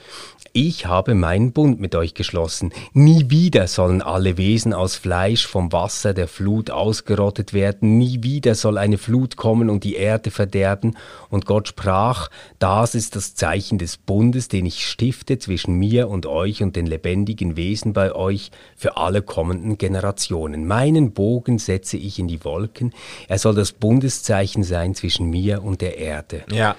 [0.52, 2.72] ich habe meinen Bund mit euch geschlossen.
[2.92, 7.98] Nie wieder sollen alle Wesen aus Fleisch vom Wasser der Flut ausgerottet werden.
[7.98, 10.96] Nie wieder soll eine Flut kommen und die Erde verderben.
[11.28, 16.26] Und Gott sprach, das ist das Zeichen des Bundes, den ich stifte zwischen mir und
[16.26, 20.66] euch und den lebendigen Wesen bei euch für alle kommenden Generationen.
[20.66, 22.92] Meinen Bogen setze ich in die Wolken.
[23.28, 26.42] Er soll das Bundeszeichen sein zwischen mir und der Erde.
[26.50, 26.76] Ja.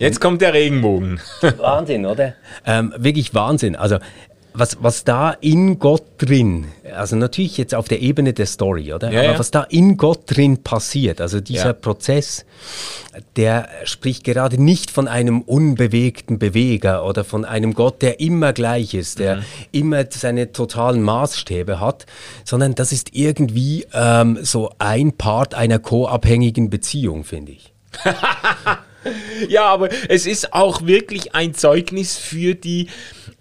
[0.00, 1.20] Jetzt kommt der Regenbogen.
[1.58, 2.34] Wahnsinn, oder?
[2.64, 3.76] Ähm, wirklich Wahnsinn.
[3.76, 3.98] Also
[4.54, 9.12] was, was da in Gott drin, also natürlich jetzt auf der Ebene der Story, oder?
[9.12, 9.38] Ja, Aber ja.
[9.38, 11.72] was da in Gott drin passiert, also dieser ja.
[11.74, 12.46] Prozess,
[13.36, 18.94] der spricht gerade nicht von einem unbewegten Beweger oder von einem Gott, der immer gleich
[18.94, 19.42] ist, der mhm.
[19.70, 22.06] immer seine totalen Maßstäbe hat,
[22.44, 27.72] sondern das ist irgendwie ähm, so ein Part einer co-abhängigen Beziehung, finde ich.
[29.48, 32.88] ja, aber es ist auch wirklich ein Zeugnis für die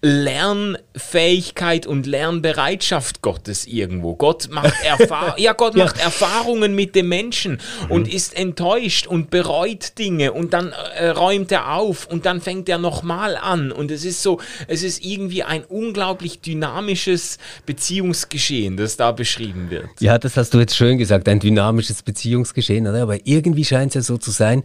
[0.01, 4.15] Lernfähigkeit und Lernbereitschaft Gottes irgendwo.
[4.15, 5.85] Gott macht, Erfahr ja, Gott ja.
[5.85, 7.91] macht Erfahrungen mit dem Menschen mhm.
[7.91, 12.69] und ist enttäuscht und bereut Dinge und dann äh, räumt er auf und dann fängt
[12.69, 13.73] er nochmal an.
[13.73, 19.89] Und es ist so, es ist irgendwie ein unglaublich dynamisches Beziehungsgeschehen, das da beschrieben wird.
[19.99, 23.01] Ja, das hast du jetzt schön gesagt, ein dynamisches Beziehungsgeschehen, oder?
[23.01, 24.63] aber irgendwie scheint es ja so zu sein,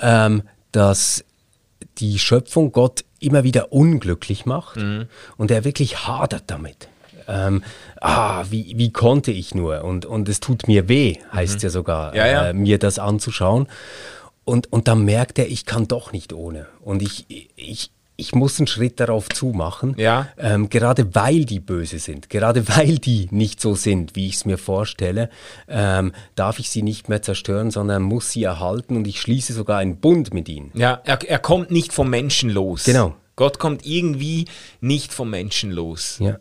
[0.00, 1.24] ähm, dass
[1.98, 5.06] die Schöpfung Gott immer wieder unglücklich macht mhm.
[5.36, 6.88] und er wirklich hadert damit.
[7.28, 7.64] Ähm,
[8.00, 9.82] ah, wie, wie konnte ich nur?
[9.84, 11.60] Und, und es tut mir weh, heißt mhm.
[11.60, 12.48] ja sogar, ja, ja.
[12.48, 13.66] Äh, mir das anzuschauen.
[14.44, 16.66] Und, und dann merkt er, ich kann doch nicht ohne.
[16.80, 20.28] Und ich, ich, ich muss einen Schritt darauf zumachen, ja.
[20.38, 24.44] ähm, gerade weil die böse sind, gerade weil die nicht so sind, wie ich es
[24.44, 25.28] mir vorstelle,
[25.68, 29.78] ähm, darf ich sie nicht mehr zerstören, sondern muss sie erhalten und ich schließe sogar
[29.78, 30.70] einen Bund mit ihnen.
[30.74, 32.84] Ja, er, er kommt nicht vom Menschen los.
[32.84, 33.14] Genau.
[33.36, 34.46] Gott kommt irgendwie
[34.80, 36.16] nicht vom Menschen los.
[36.20, 36.38] Ja.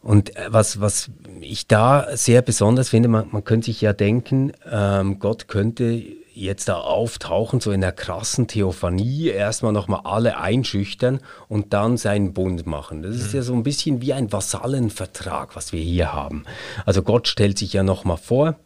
[0.00, 1.10] Und äh, was, was
[1.40, 6.02] ich da sehr besonders finde, man, man könnte sich ja denken, ähm, Gott könnte
[6.34, 12.34] jetzt da auftauchen, so in der krassen Theophanie, erstmal nochmal alle einschüchtern und dann seinen
[12.34, 13.02] Bund machen.
[13.02, 13.36] Das ist mhm.
[13.36, 16.44] ja so ein bisschen wie ein Vasallenvertrag, was wir hier haben.
[16.84, 18.56] Also Gott stellt sich ja nochmal vor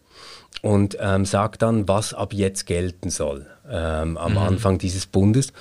[0.62, 4.38] und ähm, sagt dann, was ab jetzt gelten soll ähm, am mhm.
[4.38, 5.52] Anfang dieses Bundes.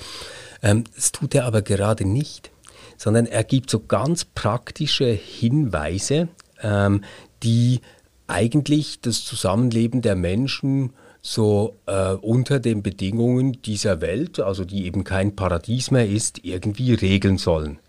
[0.63, 2.52] Ähm, das tut er aber gerade nicht,
[2.98, 6.30] sondern er gibt so ganz praktische Hinweise,
[6.62, 7.04] ähm,
[7.43, 7.82] die
[8.28, 15.03] eigentlich das Zusammenleben der Menschen so äh, unter den Bedingungen dieser Welt, also die eben
[15.03, 17.80] kein Paradies mehr ist, irgendwie regeln sollen.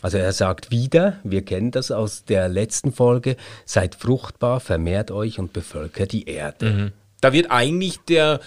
[0.00, 5.38] Also er sagt wieder, wir kennen das aus der letzten Folge, seid fruchtbar, vermehrt euch
[5.38, 6.70] und bevölkert die Erde.
[6.70, 6.92] Mhm.
[7.22, 8.40] Da wird eigentlich der,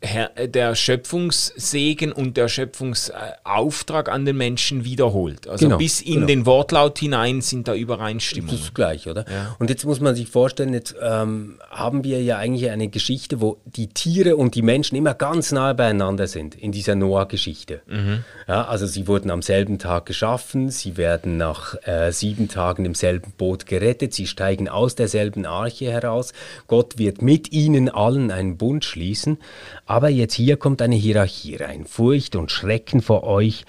[0.00, 5.46] äh, der Schöpfungssegen und der Schöpfungsauftrag an den Menschen wiederholt.
[5.46, 6.26] Also genau, bis in genau.
[6.26, 8.56] den Wortlaut hinein sind da Übereinstimmungen.
[8.56, 9.24] Das ist gleich, oder?
[9.30, 9.54] Ja.
[9.60, 13.58] Und jetzt muss man sich vorstellen, jetzt ähm, haben wir ja eigentlich eine Geschichte, wo
[13.64, 17.80] die Tiere und die Menschen immer ganz nahe beieinander sind in dieser Noah-Geschichte.
[17.86, 18.24] Mhm.
[18.48, 22.96] Ja, also sie wurden am selben Tag geschaffen, sie werden nach äh, sieben Tagen im
[22.96, 26.32] selben Boot gerettet, sie steigen aus derselben Arche heraus,
[26.66, 29.38] Gott wird mit ihnen allen einen Bund schließen.
[29.86, 31.84] Aber jetzt hier kommt eine Hierarchie rein.
[31.84, 33.64] Furcht und Schrecken vor euch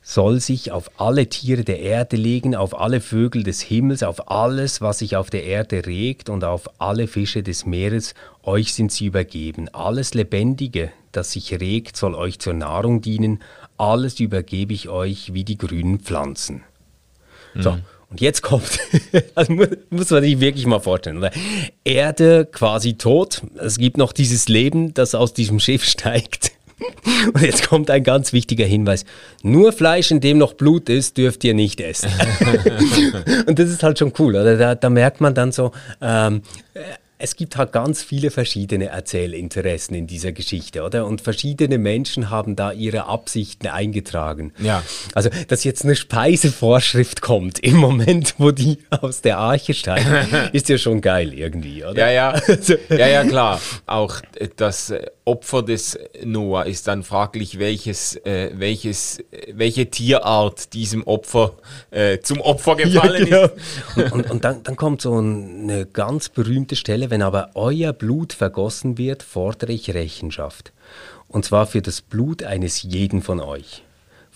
[0.00, 4.80] soll sich auf alle Tiere der Erde legen, auf alle Vögel des Himmels, auf alles,
[4.80, 8.14] was sich auf der Erde regt und auf alle Fische des Meeres.
[8.42, 9.68] Euch sind sie übergeben.
[9.68, 13.40] Alles Lebendige, das sich regt, soll euch zur Nahrung dienen.
[13.76, 16.62] Alles übergebe ich euch wie die grünen Pflanzen.
[17.52, 17.62] Mhm.
[17.62, 17.76] So,
[18.10, 18.78] und jetzt kommt,
[19.34, 21.30] also muss, muss man sich wirklich mal vorstellen, oder?
[21.84, 23.42] Erde quasi tot.
[23.58, 26.52] Es gibt noch dieses Leben, das aus diesem Schiff steigt.
[27.34, 29.04] Und jetzt kommt ein ganz wichtiger Hinweis.
[29.42, 32.08] Nur Fleisch, in dem noch Blut ist, dürft ihr nicht essen.
[33.46, 34.36] und das ist halt schon cool.
[34.36, 34.56] Oder?
[34.56, 36.42] Da, da merkt man dann so, ähm,
[37.18, 41.04] es gibt halt ganz viele verschiedene Erzählinteressen in dieser Geschichte, oder?
[41.06, 44.52] Und verschiedene Menschen haben da ihre Absichten eingetragen.
[44.58, 44.82] Ja.
[45.14, 50.08] Also, dass jetzt eine Speisevorschrift kommt im Moment, wo die aus der Arche steigen,
[50.52, 51.98] ist ja schon geil irgendwie, oder?
[51.98, 52.30] Ja, ja.
[52.30, 53.60] Also, ja, ja, klar.
[53.86, 54.20] Auch
[54.56, 61.56] das Opfer des Noah ist dann fraglich, welches, äh, welches, welche Tierart diesem Opfer
[61.90, 63.54] äh, zum Opfer gefallen ja, genau.
[63.54, 63.96] ist.
[63.96, 68.32] Und, und, und dann, dann kommt so eine ganz berühmte Stelle, wenn aber euer Blut
[68.32, 70.72] vergossen wird, fordere ich Rechenschaft.
[71.28, 73.82] Und zwar für das Blut eines jeden von euch.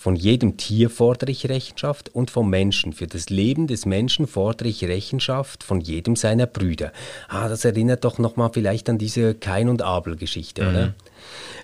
[0.02, 2.92] Von jedem Tier fordere ich Rechenschaft und vom Menschen.
[2.92, 6.92] Für das Leben des Menschen fordere ich Rechenschaft von jedem seiner Brüder.
[7.28, 10.68] Ah, das erinnert doch nochmal vielleicht an diese Kain- und Abel-Geschichte, mhm.
[10.68, 10.94] oder?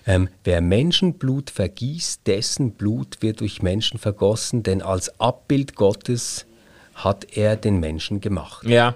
[0.07, 6.45] Ähm, wer Menschenblut vergießt, dessen Blut wird durch Menschen vergossen, denn als Abbild Gottes
[6.95, 8.65] hat er den Menschen gemacht.
[8.65, 8.95] Ja.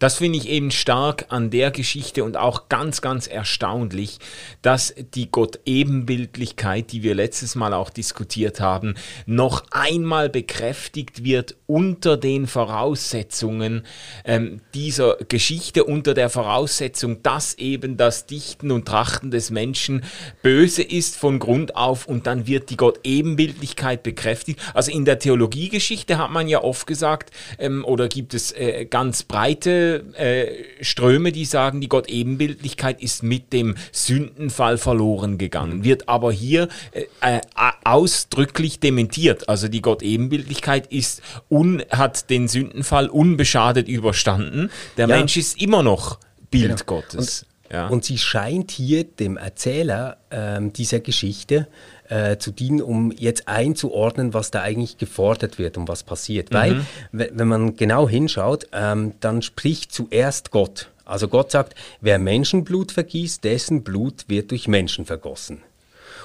[0.00, 4.18] Das finde ich eben stark an der Geschichte und auch ganz, ganz erstaunlich,
[4.62, 8.94] dass die Gott-Ebenbildlichkeit, die wir letztes Mal auch diskutiert haben,
[9.26, 13.84] noch einmal bekräftigt wird unter den Voraussetzungen
[14.24, 20.02] ähm, dieser Geschichte, unter der Voraussetzung, dass eben das Dichten und Trachten des Menschen
[20.42, 24.60] böse ist von Grund auf und dann wird die Gott-Ebenbildlichkeit bekräftigt.
[24.72, 29.24] Also in der Theologiegeschichte hat man ja oft gesagt, ähm, oder gibt es äh, ganz
[29.24, 36.32] breite äh, Ströme, die sagen, die Gott-Ebenbildlichkeit ist mit dem Sündenfall verloren gegangen, wird aber
[36.32, 37.40] hier äh, äh,
[37.84, 39.48] ausdrücklich dementiert.
[39.48, 44.70] Also die Gott-Ebenbildlichkeit ist un, hat den Sündenfall unbeschadet überstanden.
[44.96, 45.16] Der ja.
[45.16, 46.18] Mensch ist immer noch
[46.50, 47.00] Bild genau.
[47.00, 47.42] Gottes.
[47.42, 47.86] Und, ja.
[47.88, 51.68] und sie scheint hier dem Erzähler ähm, dieser Geschichte
[52.10, 56.50] äh, zu dienen, um jetzt einzuordnen, was da eigentlich gefordert wird und was passiert.
[56.50, 56.54] Mhm.
[56.54, 60.90] Weil, wenn man genau hinschaut, ähm, dann spricht zuerst Gott.
[61.04, 65.62] Also Gott sagt, wer Menschenblut vergießt, dessen Blut wird durch Menschen vergossen.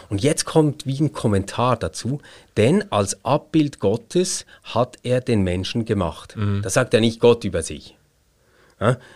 [0.09, 2.19] Und jetzt kommt wie ein Kommentar dazu,
[2.57, 6.35] denn als Abbild Gottes hat er den Menschen gemacht.
[6.35, 6.61] Mhm.
[6.61, 7.95] Das sagt ja nicht Gott über sich.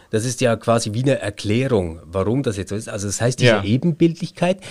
[0.10, 2.90] Das ist ja quasi wie eine Erklärung, warum das jetzt so ist.
[2.90, 3.64] Also das heißt, diese ja.
[3.64, 4.62] Ebenbildlichkeit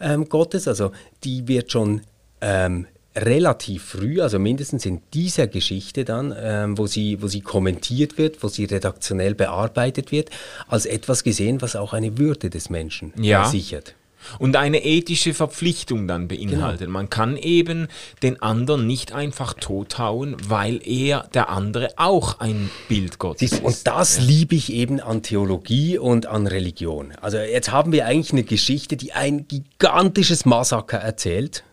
[0.00, 0.92] ähm, Gottes, also
[1.24, 2.02] die wird schon
[2.40, 8.18] ähm, relativ früh, also mindestens in dieser Geschichte dann, ähm, wo, sie, wo sie kommentiert
[8.18, 10.30] wird, wo sie redaktionell bearbeitet wird,
[10.68, 13.46] als etwas gesehen, was auch eine Würde des Menschen ja.
[13.46, 13.94] sichert
[14.38, 16.86] und eine ethische Verpflichtung dann beinhaltet.
[16.86, 16.92] Genau.
[16.92, 17.88] Man kann eben
[18.22, 23.62] den anderen nicht einfach tothauen, weil er, der andere, auch ein Bild Gottes ist.
[23.62, 24.24] Und das ja.
[24.24, 27.12] liebe ich eben an Theologie und an Religion.
[27.20, 31.64] Also jetzt haben wir eigentlich eine Geschichte, die ein gigantisches Massaker erzählt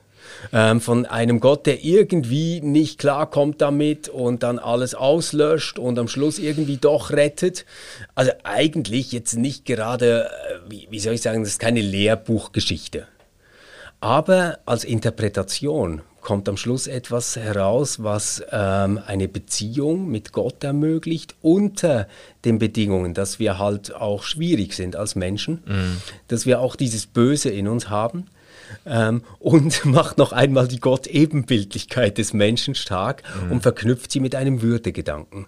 [0.53, 6.07] ähm, von einem Gott, der irgendwie nicht klarkommt damit und dann alles auslöscht und am
[6.07, 7.65] Schluss irgendwie doch rettet.
[8.15, 13.07] Also eigentlich jetzt nicht gerade, äh, wie, wie soll ich sagen, das ist keine Lehrbuchgeschichte.
[13.99, 21.35] Aber als Interpretation kommt am Schluss etwas heraus, was ähm, eine Beziehung mit Gott ermöglicht,
[21.41, 22.07] unter
[22.45, 25.97] den Bedingungen, dass wir halt auch schwierig sind als Menschen, mhm.
[26.27, 28.27] dass wir auch dieses Böse in uns haben
[28.85, 33.51] ähm, und macht noch einmal die Gott-Ebenbildlichkeit des Menschen stark mhm.
[33.53, 35.47] und verknüpft sie mit einem Würdegedanken.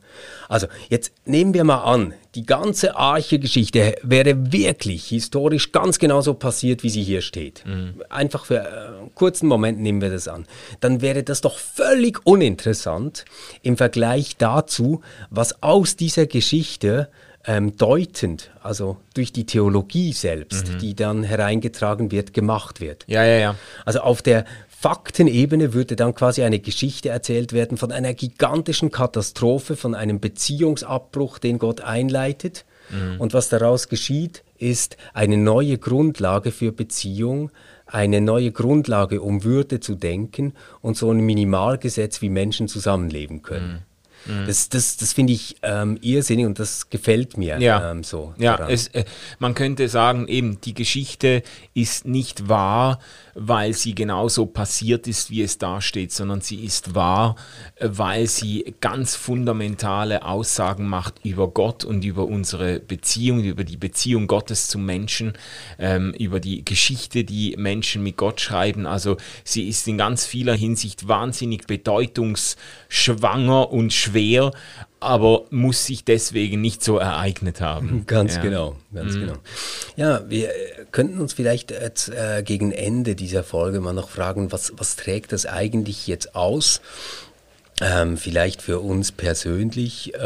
[0.49, 6.81] Also jetzt nehmen wir mal an, die ganze Arche-Geschichte wäre wirklich historisch ganz genauso passiert,
[6.83, 7.63] wie sie hier steht.
[7.65, 8.03] Mhm.
[8.09, 10.45] Einfach für einen kurzen Moment nehmen wir das an.
[10.79, 13.25] Dann wäre das doch völlig uninteressant
[13.61, 17.09] im Vergleich dazu, was aus dieser Geschichte
[17.45, 20.79] ähm, deutend, also durch die Theologie selbst, mhm.
[20.79, 23.03] die dann hereingetragen wird, gemacht wird.
[23.07, 23.55] Ja, ja, ja.
[23.85, 29.75] Also auf der Faktenebene würde dann quasi eine Geschichte erzählt werden von einer gigantischen Katastrophe,
[29.77, 32.65] von einem Beziehungsabbruch, den Gott einleitet.
[32.89, 33.19] Mhm.
[33.19, 37.51] Und was daraus geschieht, ist eine neue Grundlage für Beziehung,
[37.85, 43.71] eine neue Grundlage, um Würde zu denken und so ein Minimalgesetz, wie Menschen zusammenleben können.
[43.71, 43.92] Mhm.
[44.25, 44.47] Mhm.
[44.47, 47.91] Das, das, das finde ich ähm, irrsinnig und das gefällt mir ja.
[47.91, 48.33] ähm, so.
[48.37, 49.05] Ja, es, äh,
[49.39, 51.43] man könnte sagen, eben die Geschichte
[51.73, 52.99] ist nicht wahr,
[53.35, 57.35] weil sie genauso passiert ist, wie es da steht, sondern sie ist wahr,
[57.75, 63.77] äh, weil sie ganz fundamentale Aussagen macht über Gott und über unsere Beziehung, über die
[63.77, 65.33] Beziehung Gottes zum Menschen,
[65.79, 68.85] ähm, über die Geschichte, die Menschen mit Gott schreiben.
[68.85, 74.12] Also sie ist in ganz vieler Hinsicht wahnsinnig bedeutungsschwanger und schwer,
[74.99, 78.03] aber muss sich deswegen nicht so ereignet haben.
[78.07, 78.41] Ganz ja.
[78.41, 79.19] genau, ganz mhm.
[79.19, 79.33] genau.
[79.95, 80.49] Ja, wir
[80.91, 85.31] könnten uns vielleicht jetzt, äh, gegen Ende dieser Folge mal noch fragen, was, was trägt
[85.31, 86.81] das eigentlich jetzt aus?
[87.81, 90.19] Ähm, vielleicht für uns persönlich, äh,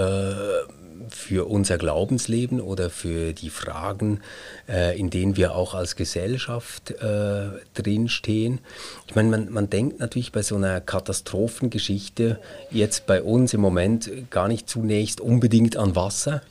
[1.09, 4.21] für unser Glaubensleben oder für die Fragen,
[4.67, 8.59] äh, in denen wir auch als Gesellschaft äh, drinstehen.
[9.07, 12.39] Ich meine, man, man denkt natürlich bei so einer Katastrophengeschichte
[12.71, 16.41] jetzt bei uns im Moment gar nicht zunächst unbedingt an Wasser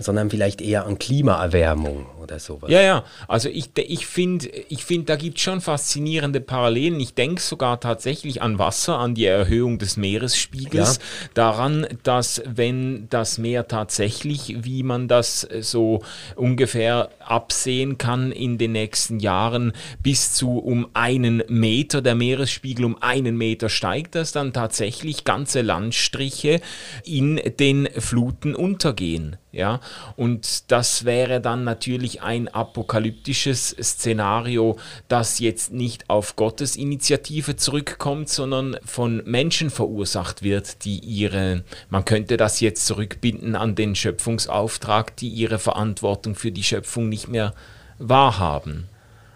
[0.00, 2.70] sondern vielleicht eher an Klimaerwärmung oder sowas.
[2.70, 3.04] Ja, ja.
[3.28, 6.98] Also ich, ich finde, ich find, da gibt es schon faszinierende Parallelen.
[7.00, 11.28] Ich denke sogar tatsächlich an Wasser, an die Erhöhung des Meeresspiegels, ja.
[11.34, 16.02] daran, dass wenn das Meer tatsächlich, wie man das so
[16.34, 19.72] ungefähr absehen kann, in den nächsten Jahren
[20.02, 25.60] bis zu um einen Meter, der Meeresspiegel um einen Meter steigt, dass dann tatsächlich ganze
[25.60, 26.60] Landstriche
[27.04, 29.36] in den Fluten untergehen.
[29.52, 29.80] Ja,
[30.14, 34.78] und das wäre dann natürlich ein apokalyptisches Szenario,
[35.08, 42.04] das jetzt nicht auf Gottes Initiative zurückkommt, sondern von Menschen verursacht wird, die ihre, man
[42.04, 47.52] könnte das jetzt zurückbinden an den Schöpfungsauftrag, die ihre Verantwortung für die Schöpfung nicht mehr
[47.98, 48.89] wahrhaben.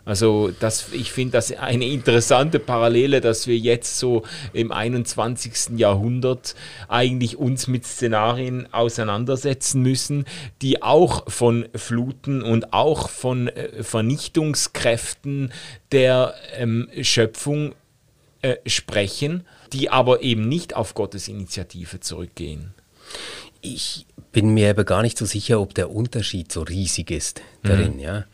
[0.04, 5.78] Also das, ich finde das eine interessante Parallele, dass wir jetzt so im 21.
[5.78, 6.54] Jahrhundert
[6.88, 10.26] eigentlich uns mit Szenarien auseinandersetzen müssen,
[10.60, 15.52] die auch von Fluten und auch von äh, Vernichtungskräften
[15.90, 17.74] der ähm, Schöpfung
[18.42, 22.74] äh, sprechen, die aber eben nicht auf Gottes Initiative zurückgehen.
[23.62, 24.04] Ich
[24.34, 27.94] bin mir aber gar nicht so sicher, ob der Unterschied so riesig ist darin.
[27.94, 28.00] Mhm.
[28.00, 28.24] Ja.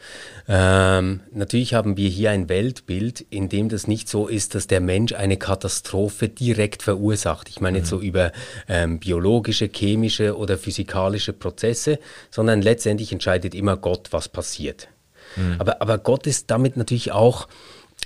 [0.48, 4.80] Ähm, natürlich haben wir hier ein Weltbild, in dem das nicht so ist, dass der
[4.80, 7.50] Mensch eine Katastrophe direkt verursacht.
[7.50, 7.82] Ich meine mhm.
[7.82, 8.32] jetzt so über
[8.66, 11.98] ähm, biologische, chemische oder physikalische Prozesse,
[12.30, 14.88] sondern letztendlich entscheidet immer Gott, was passiert.
[15.36, 15.56] Mhm.
[15.58, 17.46] Aber, aber Gott ist damit natürlich auch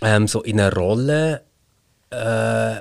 [0.03, 1.42] ähm, so in einer Rolle,
[2.11, 2.74] äh,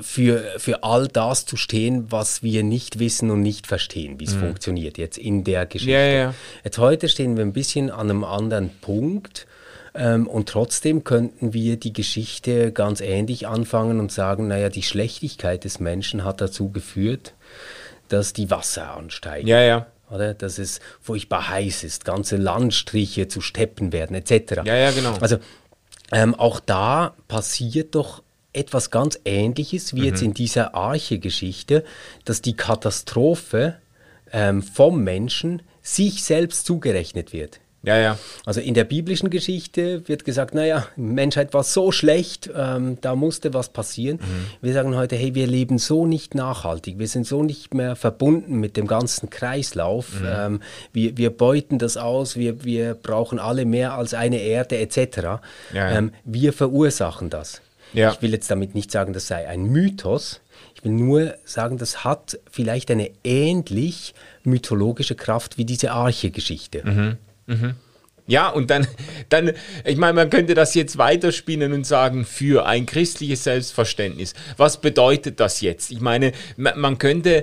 [0.00, 4.34] für, für all das zu stehen, was wir nicht wissen und nicht verstehen, wie es
[4.34, 4.40] mhm.
[4.40, 5.92] funktioniert jetzt in der Geschichte.
[5.92, 6.34] Ja, ja.
[6.64, 9.46] Jetzt heute stehen wir ein bisschen an einem anderen Punkt
[9.94, 15.64] ähm, und trotzdem könnten wir die Geschichte ganz ähnlich anfangen und sagen, naja, die Schlechtigkeit
[15.64, 17.34] des Menschen hat dazu geführt,
[18.08, 19.46] dass die Wasser ansteigen.
[19.46, 19.86] Ja, ja.
[20.10, 20.34] Oder?
[20.34, 24.62] Dass es furchtbar heiß ist, ganze Landstriche zu Steppen werden, etc.
[24.64, 25.16] Ja, ja, genau.
[25.20, 25.38] Also
[26.12, 28.22] ähm, auch da passiert doch
[28.52, 30.06] etwas ganz Ähnliches wie mhm.
[30.06, 31.84] jetzt in dieser Arche-Geschichte,
[32.24, 33.76] dass die Katastrophe
[34.32, 37.60] ähm, vom Menschen sich selbst zugerechnet wird.
[37.84, 38.18] Ja, ja.
[38.46, 43.54] Also in der biblischen Geschichte wird gesagt, naja, Menschheit war so schlecht, ähm, da musste
[43.54, 44.18] was passieren.
[44.18, 44.46] Mhm.
[44.60, 48.60] Wir sagen heute, hey, wir leben so nicht nachhaltig, wir sind so nicht mehr verbunden
[48.60, 50.20] mit dem ganzen Kreislauf.
[50.20, 50.26] Mhm.
[50.28, 50.60] Ähm,
[50.92, 55.16] wir, wir beuten das aus, wir, wir brauchen alle mehr als eine Erde etc.
[55.16, 55.40] Ja,
[55.74, 55.90] ja.
[55.90, 57.62] Ähm, wir verursachen das.
[57.92, 58.12] Ja.
[58.12, 60.40] Ich will jetzt damit nicht sagen, das sei ein Mythos.
[60.74, 64.14] Ich will nur sagen, das hat vielleicht eine ähnlich
[64.44, 66.82] mythologische Kraft wie diese Arche-Geschichte.
[66.84, 67.16] Mhm.
[67.46, 67.74] Mhm.
[68.26, 68.86] Ja, und dann,
[69.28, 69.52] dann,
[69.84, 74.34] ich meine, man könnte das jetzt weiterspinnen und sagen, für ein christliches Selbstverständnis.
[74.56, 75.90] Was bedeutet das jetzt?
[75.90, 77.42] Ich meine, man könnte,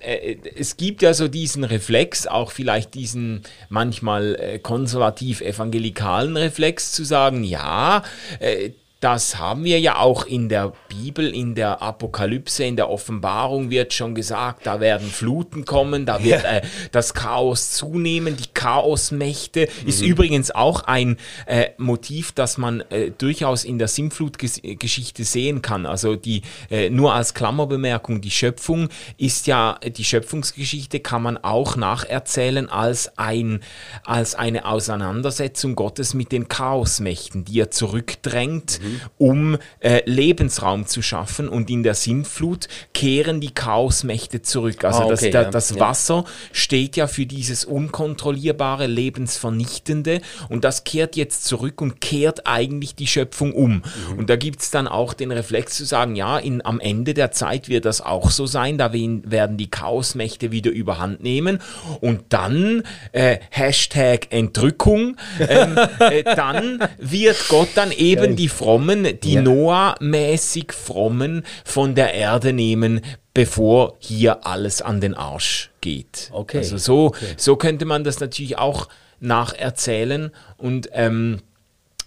[0.00, 7.04] äh, es gibt ja so diesen Reflex, auch vielleicht diesen manchmal äh, konservativ-evangelikalen Reflex zu
[7.04, 8.02] sagen, ja,
[8.40, 8.70] äh,
[9.04, 13.92] das haben wir ja auch in der Bibel, in der Apokalypse, in der Offenbarung wird
[13.92, 19.68] schon gesagt, da werden Fluten kommen, da wird äh, das Chaos zunehmen, die Chaosmächte.
[19.82, 19.88] Mhm.
[19.88, 25.84] Ist übrigens auch ein äh, Motiv, das man äh, durchaus in der Sintflutgeschichte sehen kann.
[25.84, 26.40] Also die
[26.70, 28.88] äh, nur als Klammerbemerkung, die Schöpfung
[29.18, 33.60] ist ja, die Schöpfungsgeschichte kann man auch nacherzählen als ein,
[34.06, 38.80] als eine Auseinandersetzung Gottes mit den Chaosmächten, die er zurückdrängt.
[38.82, 41.48] Mhm um äh, Lebensraum zu schaffen.
[41.48, 44.84] Und in der Sintflut kehren die Chaosmächte zurück.
[44.84, 45.80] Also ah, okay, das, da, das ja.
[45.80, 50.20] Wasser steht ja für dieses unkontrollierbare, lebensvernichtende.
[50.48, 53.76] Und das kehrt jetzt zurück und kehrt eigentlich die Schöpfung um.
[54.10, 54.18] Mhm.
[54.18, 57.30] Und da gibt es dann auch den Reflex zu sagen, ja, in, am Ende der
[57.30, 58.78] Zeit wird das auch so sein.
[58.78, 61.60] Da werden die Chaosmächte wieder überhand nehmen.
[62.00, 62.82] Und dann,
[63.12, 69.42] äh, Hashtag Entrückung, ähm, äh, dann wird Gott dann eben die Freude Frommen, die ja.
[69.42, 73.00] Noah-mäßig Frommen von der Erde nehmen,
[73.32, 76.30] bevor hier alles an den Arsch geht.
[76.32, 76.58] Okay.
[76.58, 77.34] Also so, okay.
[77.36, 78.88] so könnte man das natürlich auch
[79.20, 81.40] nacherzählen und ähm,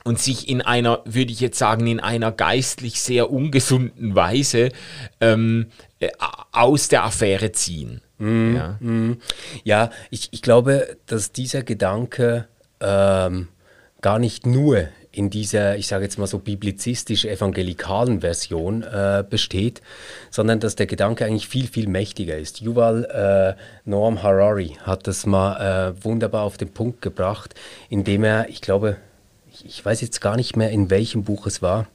[0.04, 4.70] und sich in einer, würde ich jetzt sagen, in einer geistlich sehr ungesunden Weise
[5.20, 5.66] ähm,
[6.00, 6.12] äh,
[6.54, 8.00] aus der Affäre ziehen.
[8.18, 9.18] Mm, ja, mm.
[9.66, 12.48] ja ich, ich glaube, dass dieser Gedanke
[12.80, 13.50] ähm,
[14.00, 14.88] gar nicht nur
[15.18, 19.82] in dieser, ich sage jetzt mal so biblizistisch-evangelikalen Version äh, besteht,
[20.30, 22.62] sondern dass der Gedanke eigentlich viel, viel mächtiger ist.
[22.62, 27.56] Yuval äh, Noam Harari hat das mal äh, wunderbar auf den Punkt gebracht,
[27.90, 28.98] indem er, ich glaube,
[29.52, 31.88] ich, ich, weiß jetzt gar nicht mehr, in welchem Buch es war,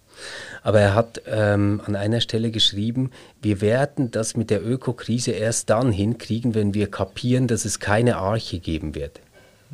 [0.65, 5.71] aber er hat ähm, an einer Stelle geschrieben, wir werden das mit der Ökokrise erst
[5.71, 9.21] dann hinkriegen, wenn wir kapieren, dass es keine Arche geben wird.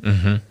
[0.01, 0.41] Mhm.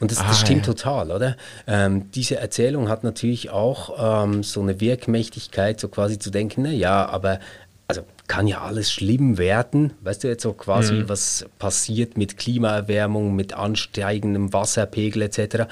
[0.00, 0.72] Und das, das ah, stimmt ja.
[0.72, 1.36] total, oder?
[1.66, 6.70] Ähm, diese Erzählung hat natürlich auch ähm, so eine Wirkmächtigkeit, so quasi zu denken, na
[6.70, 7.40] ja, aber
[7.88, 9.94] also kann ja alles schlimm werden.
[10.02, 11.08] Weißt du jetzt so quasi, mhm.
[11.08, 15.64] was passiert mit Klimaerwärmung, mit ansteigendem Wasserpegel etc.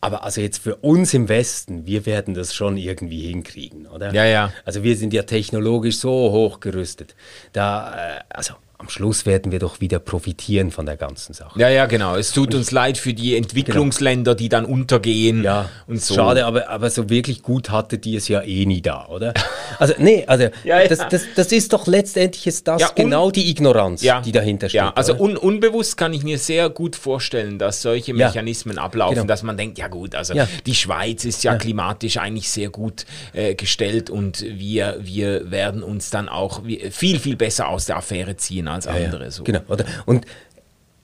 [0.00, 4.14] Aber also jetzt für uns im Westen, wir werden das schon irgendwie hinkriegen, oder?
[4.14, 4.52] Ja, ja.
[4.64, 7.16] Also wir sind ja technologisch so hochgerüstet.
[7.52, 11.58] Da, äh, also am Schluss werden wir doch wieder profitieren von der ganzen Sache.
[11.60, 12.16] Ja, ja, genau.
[12.16, 15.44] Es tut uns leid für die Entwicklungsländer, die dann untergehen.
[15.44, 16.14] Ja, und so.
[16.14, 19.34] Schade, aber, aber so wirklich gut hatte die es ja eh nie da, oder?
[19.78, 20.88] Also, nee, also, ja, ja.
[20.88, 24.78] Das, das, das ist doch letztendlich ist das ja, genau die Ignoranz, die dahinter steht.
[24.78, 29.26] Ja, also un, unbewusst kann ich mir sehr gut vorstellen, dass solche Mechanismen ablaufen, genau.
[29.26, 30.32] dass man denkt, ja gut, also
[30.64, 33.04] die Schweiz ist ja, klimatisch eigentlich sehr gut
[33.34, 38.36] äh, gestellt und wir, wir werden uns dann auch viel, viel besser aus der Affäre
[38.36, 39.24] ziehen als andere.
[39.24, 39.44] Ja, so.
[39.44, 39.60] Genau.
[39.68, 39.84] Oder?
[40.06, 40.26] Und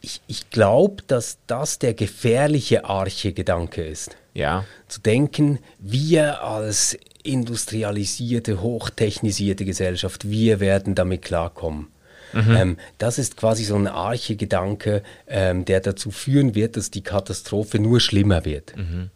[0.00, 4.16] ich, ich glaube, dass das der gefährliche Arche-Gedanke ist.
[4.34, 4.64] Ja.
[4.88, 11.88] Zu denken, wir als industrialisierte, hochtechnisierte Gesellschaft, wir werden damit klarkommen.
[12.32, 12.56] Mhm.
[12.56, 17.78] Ähm, das ist quasi so ein Arche-Gedanke, ähm, der dazu führen wird, dass die Katastrophe
[17.78, 18.76] nur schlimmer wird.
[18.76, 19.10] Mhm.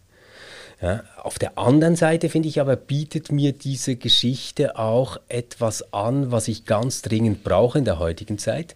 [0.82, 6.32] Ja, auf der anderen Seite finde ich aber, bietet mir diese Geschichte auch etwas an,
[6.32, 8.74] was ich ganz dringend brauche in der heutigen Zeit.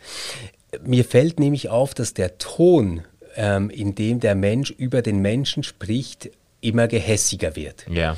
[0.84, 3.02] Mir fällt nämlich auf, dass der Ton,
[3.36, 6.30] ähm, in dem der Mensch über den Menschen spricht,
[6.64, 7.86] immer gehässiger wird.
[7.88, 8.16] Ja.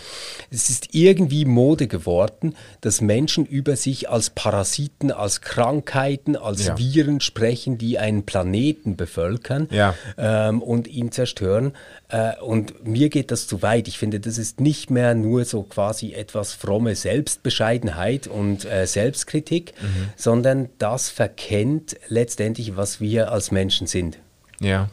[0.50, 6.78] Es ist irgendwie Mode geworden, dass Menschen über sich als Parasiten, als Krankheiten, als ja.
[6.78, 9.94] Viren sprechen, die einen Planeten bevölkern ja.
[10.16, 11.72] ähm, und ihn zerstören.
[12.08, 13.88] Äh, und mir geht das zu weit.
[13.88, 19.74] Ich finde, das ist nicht mehr nur so quasi etwas fromme Selbstbescheidenheit und äh, Selbstkritik,
[19.80, 20.08] mhm.
[20.16, 24.18] sondern das verkennt letztendlich, was wir als Menschen sind.
[24.60, 24.88] Ja.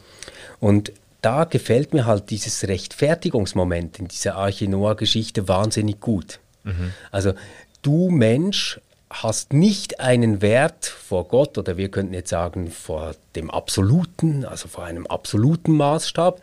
[0.59, 0.91] Und
[1.23, 6.39] da gefällt mir halt dieses Rechtfertigungsmoment in dieser Arche Noah-Geschichte wahnsinnig gut.
[6.63, 6.93] Mhm.
[7.11, 7.33] Also
[7.81, 13.49] du Mensch hast nicht einen Wert vor Gott oder wir könnten jetzt sagen vor dem
[13.51, 16.41] Absoluten, also vor einem absoluten Maßstab.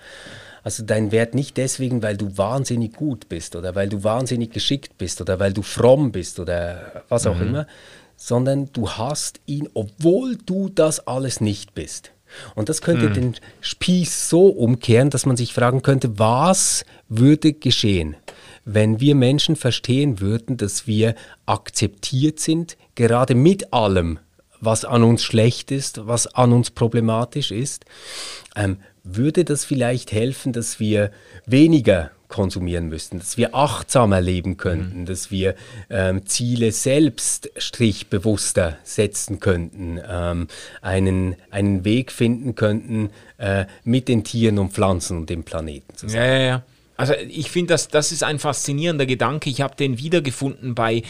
[0.62, 4.98] Also dein Wert nicht deswegen, weil du wahnsinnig gut bist oder weil du wahnsinnig geschickt
[4.98, 7.48] bist oder weil du fromm bist oder was auch mhm.
[7.48, 7.66] immer,
[8.16, 12.12] sondern du hast ihn, obwohl du das alles nicht bist.
[12.54, 13.14] Und das könnte mhm.
[13.14, 18.16] den Spieß so umkehren, dass man sich fragen könnte, was würde geschehen,
[18.64, 21.14] wenn wir Menschen verstehen würden, dass wir
[21.46, 24.18] akzeptiert sind, gerade mit allem,
[24.60, 27.84] was an uns schlecht ist, was an uns problematisch ist.
[28.54, 31.10] Ähm, würde das vielleicht helfen, dass wir
[31.46, 35.06] weniger konsumieren müssten, dass wir achtsamer leben könnten, mhm.
[35.06, 35.54] dass wir
[35.90, 40.48] ähm, Ziele selbst strichbewusster setzen könnten, ähm,
[40.80, 46.24] einen, einen Weg finden könnten, äh, mit den Tieren und Pflanzen und dem Planeten zusammen.
[46.24, 46.62] Ja, ja, ja.
[47.01, 49.48] Also ich finde, das, das ist ein faszinierender Gedanke.
[49.48, 51.03] Ich habe den wiedergefunden bei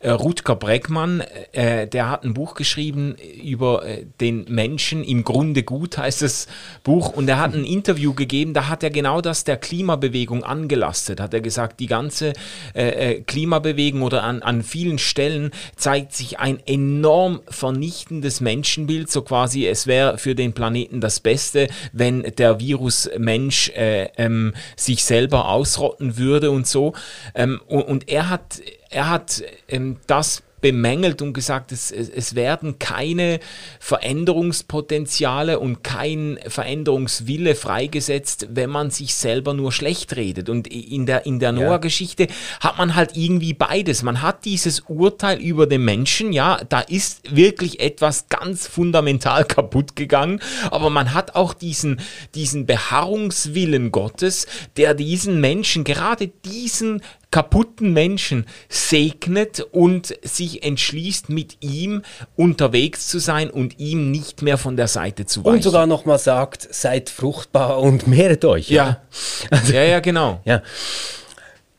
[0.00, 1.22] äh, Rutger Breckmann,
[1.52, 6.46] äh, der hat ein Buch geschrieben über äh, den Menschen im Grunde gut, heißt das
[6.84, 7.12] Buch.
[7.12, 11.20] Und er hat ein Interview gegeben, da hat er genau das der Klimabewegung angelastet.
[11.20, 12.32] Hat er gesagt, die ganze
[12.74, 19.10] äh, äh, Klimabewegung oder an, an vielen Stellen zeigt sich ein enorm vernichtendes Menschenbild.
[19.10, 24.54] So quasi, es wäre für den Planeten das Beste, wenn der Virus Mensch äh, ähm,
[24.76, 26.94] sich selber ausrotten würde und so.
[27.34, 28.60] Ähm, und, und er hat
[28.90, 33.40] er hat ähm, das bemängelt und gesagt, es, es werden keine
[33.80, 40.48] Veränderungspotenziale und kein Veränderungswille freigesetzt, wenn man sich selber nur schlecht redet.
[40.48, 42.28] Und in der, in der Noah-Geschichte
[42.60, 44.02] hat man halt irgendwie beides.
[44.02, 49.96] Man hat dieses Urteil über den Menschen, ja, da ist wirklich etwas ganz fundamental kaputt
[49.96, 50.40] gegangen,
[50.70, 52.00] aber man hat auch diesen,
[52.34, 54.46] diesen Beharrungswillen Gottes,
[54.76, 62.02] der diesen Menschen, gerade diesen kaputten Menschen segnet und sich entschließt, mit ihm
[62.36, 65.56] unterwegs zu sein und ihm nicht mehr von der Seite zu weichen.
[65.56, 68.70] Und sogar nochmal sagt, seid fruchtbar und mehret euch.
[68.70, 69.02] Ja, ja,
[69.50, 70.40] also, ja, ja, genau.
[70.44, 70.62] Ja.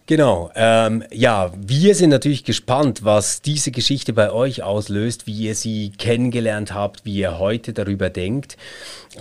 [0.06, 0.50] Genau.
[0.56, 5.91] Ähm, ja, wir sind natürlich gespannt, was diese Geschichte bei euch auslöst, wie ihr sie
[5.91, 8.58] kennengelernt habt, wie ihr heute darüber denkt,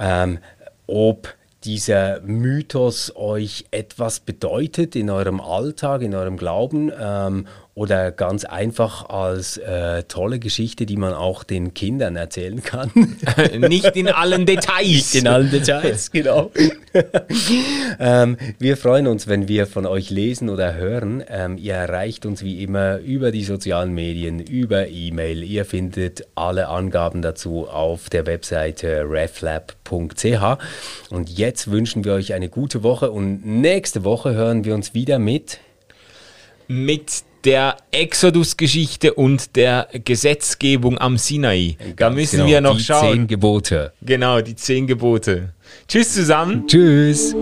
[0.00, 0.38] ähm,
[0.86, 7.46] ob dieser Mythos euch etwas bedeutet in eurem Alltag, in eurem Glauben ähm,
[7.78, 12.90] oder ganz einfach als äh, tolle Geschichte, die man auch den Kindern erzählen kann.
[13.68, 14.84] Nicht in allen Details.
[14.84, 16.50] Nicht in allen Details, genau.
[18.00, 21.22] ähm, wir freuen uns, wenn wir von euch lesen oder hören.
[21.28, 25.44] Ähm, ihr erreicht uns wie immer über die sozialen Medien, über E-Mail.
[25.44, 30.58] Ihr findet alle Angaben dazu auf der Webseite reflab.ch.
[31.10, 35.20] Und jetzt wünschen wir euch eine gute Woche und nächste Woche hören wir uns wieder
[35.20, 35.60] mit
[36.68, 41.76] mit der Exodus-Geschichte und der Gesetzgebung am Sinai.
[41.96, 43.06] Da müssen genau, wir noch die schauen.
[43.06, 43.92] Die zehn Gebote.
[44.02, 45.54] Genau, die zehn Gebote.
[45.86, 46.66] Tschüss zusammen.
[46.66, 47.34] Tschüss.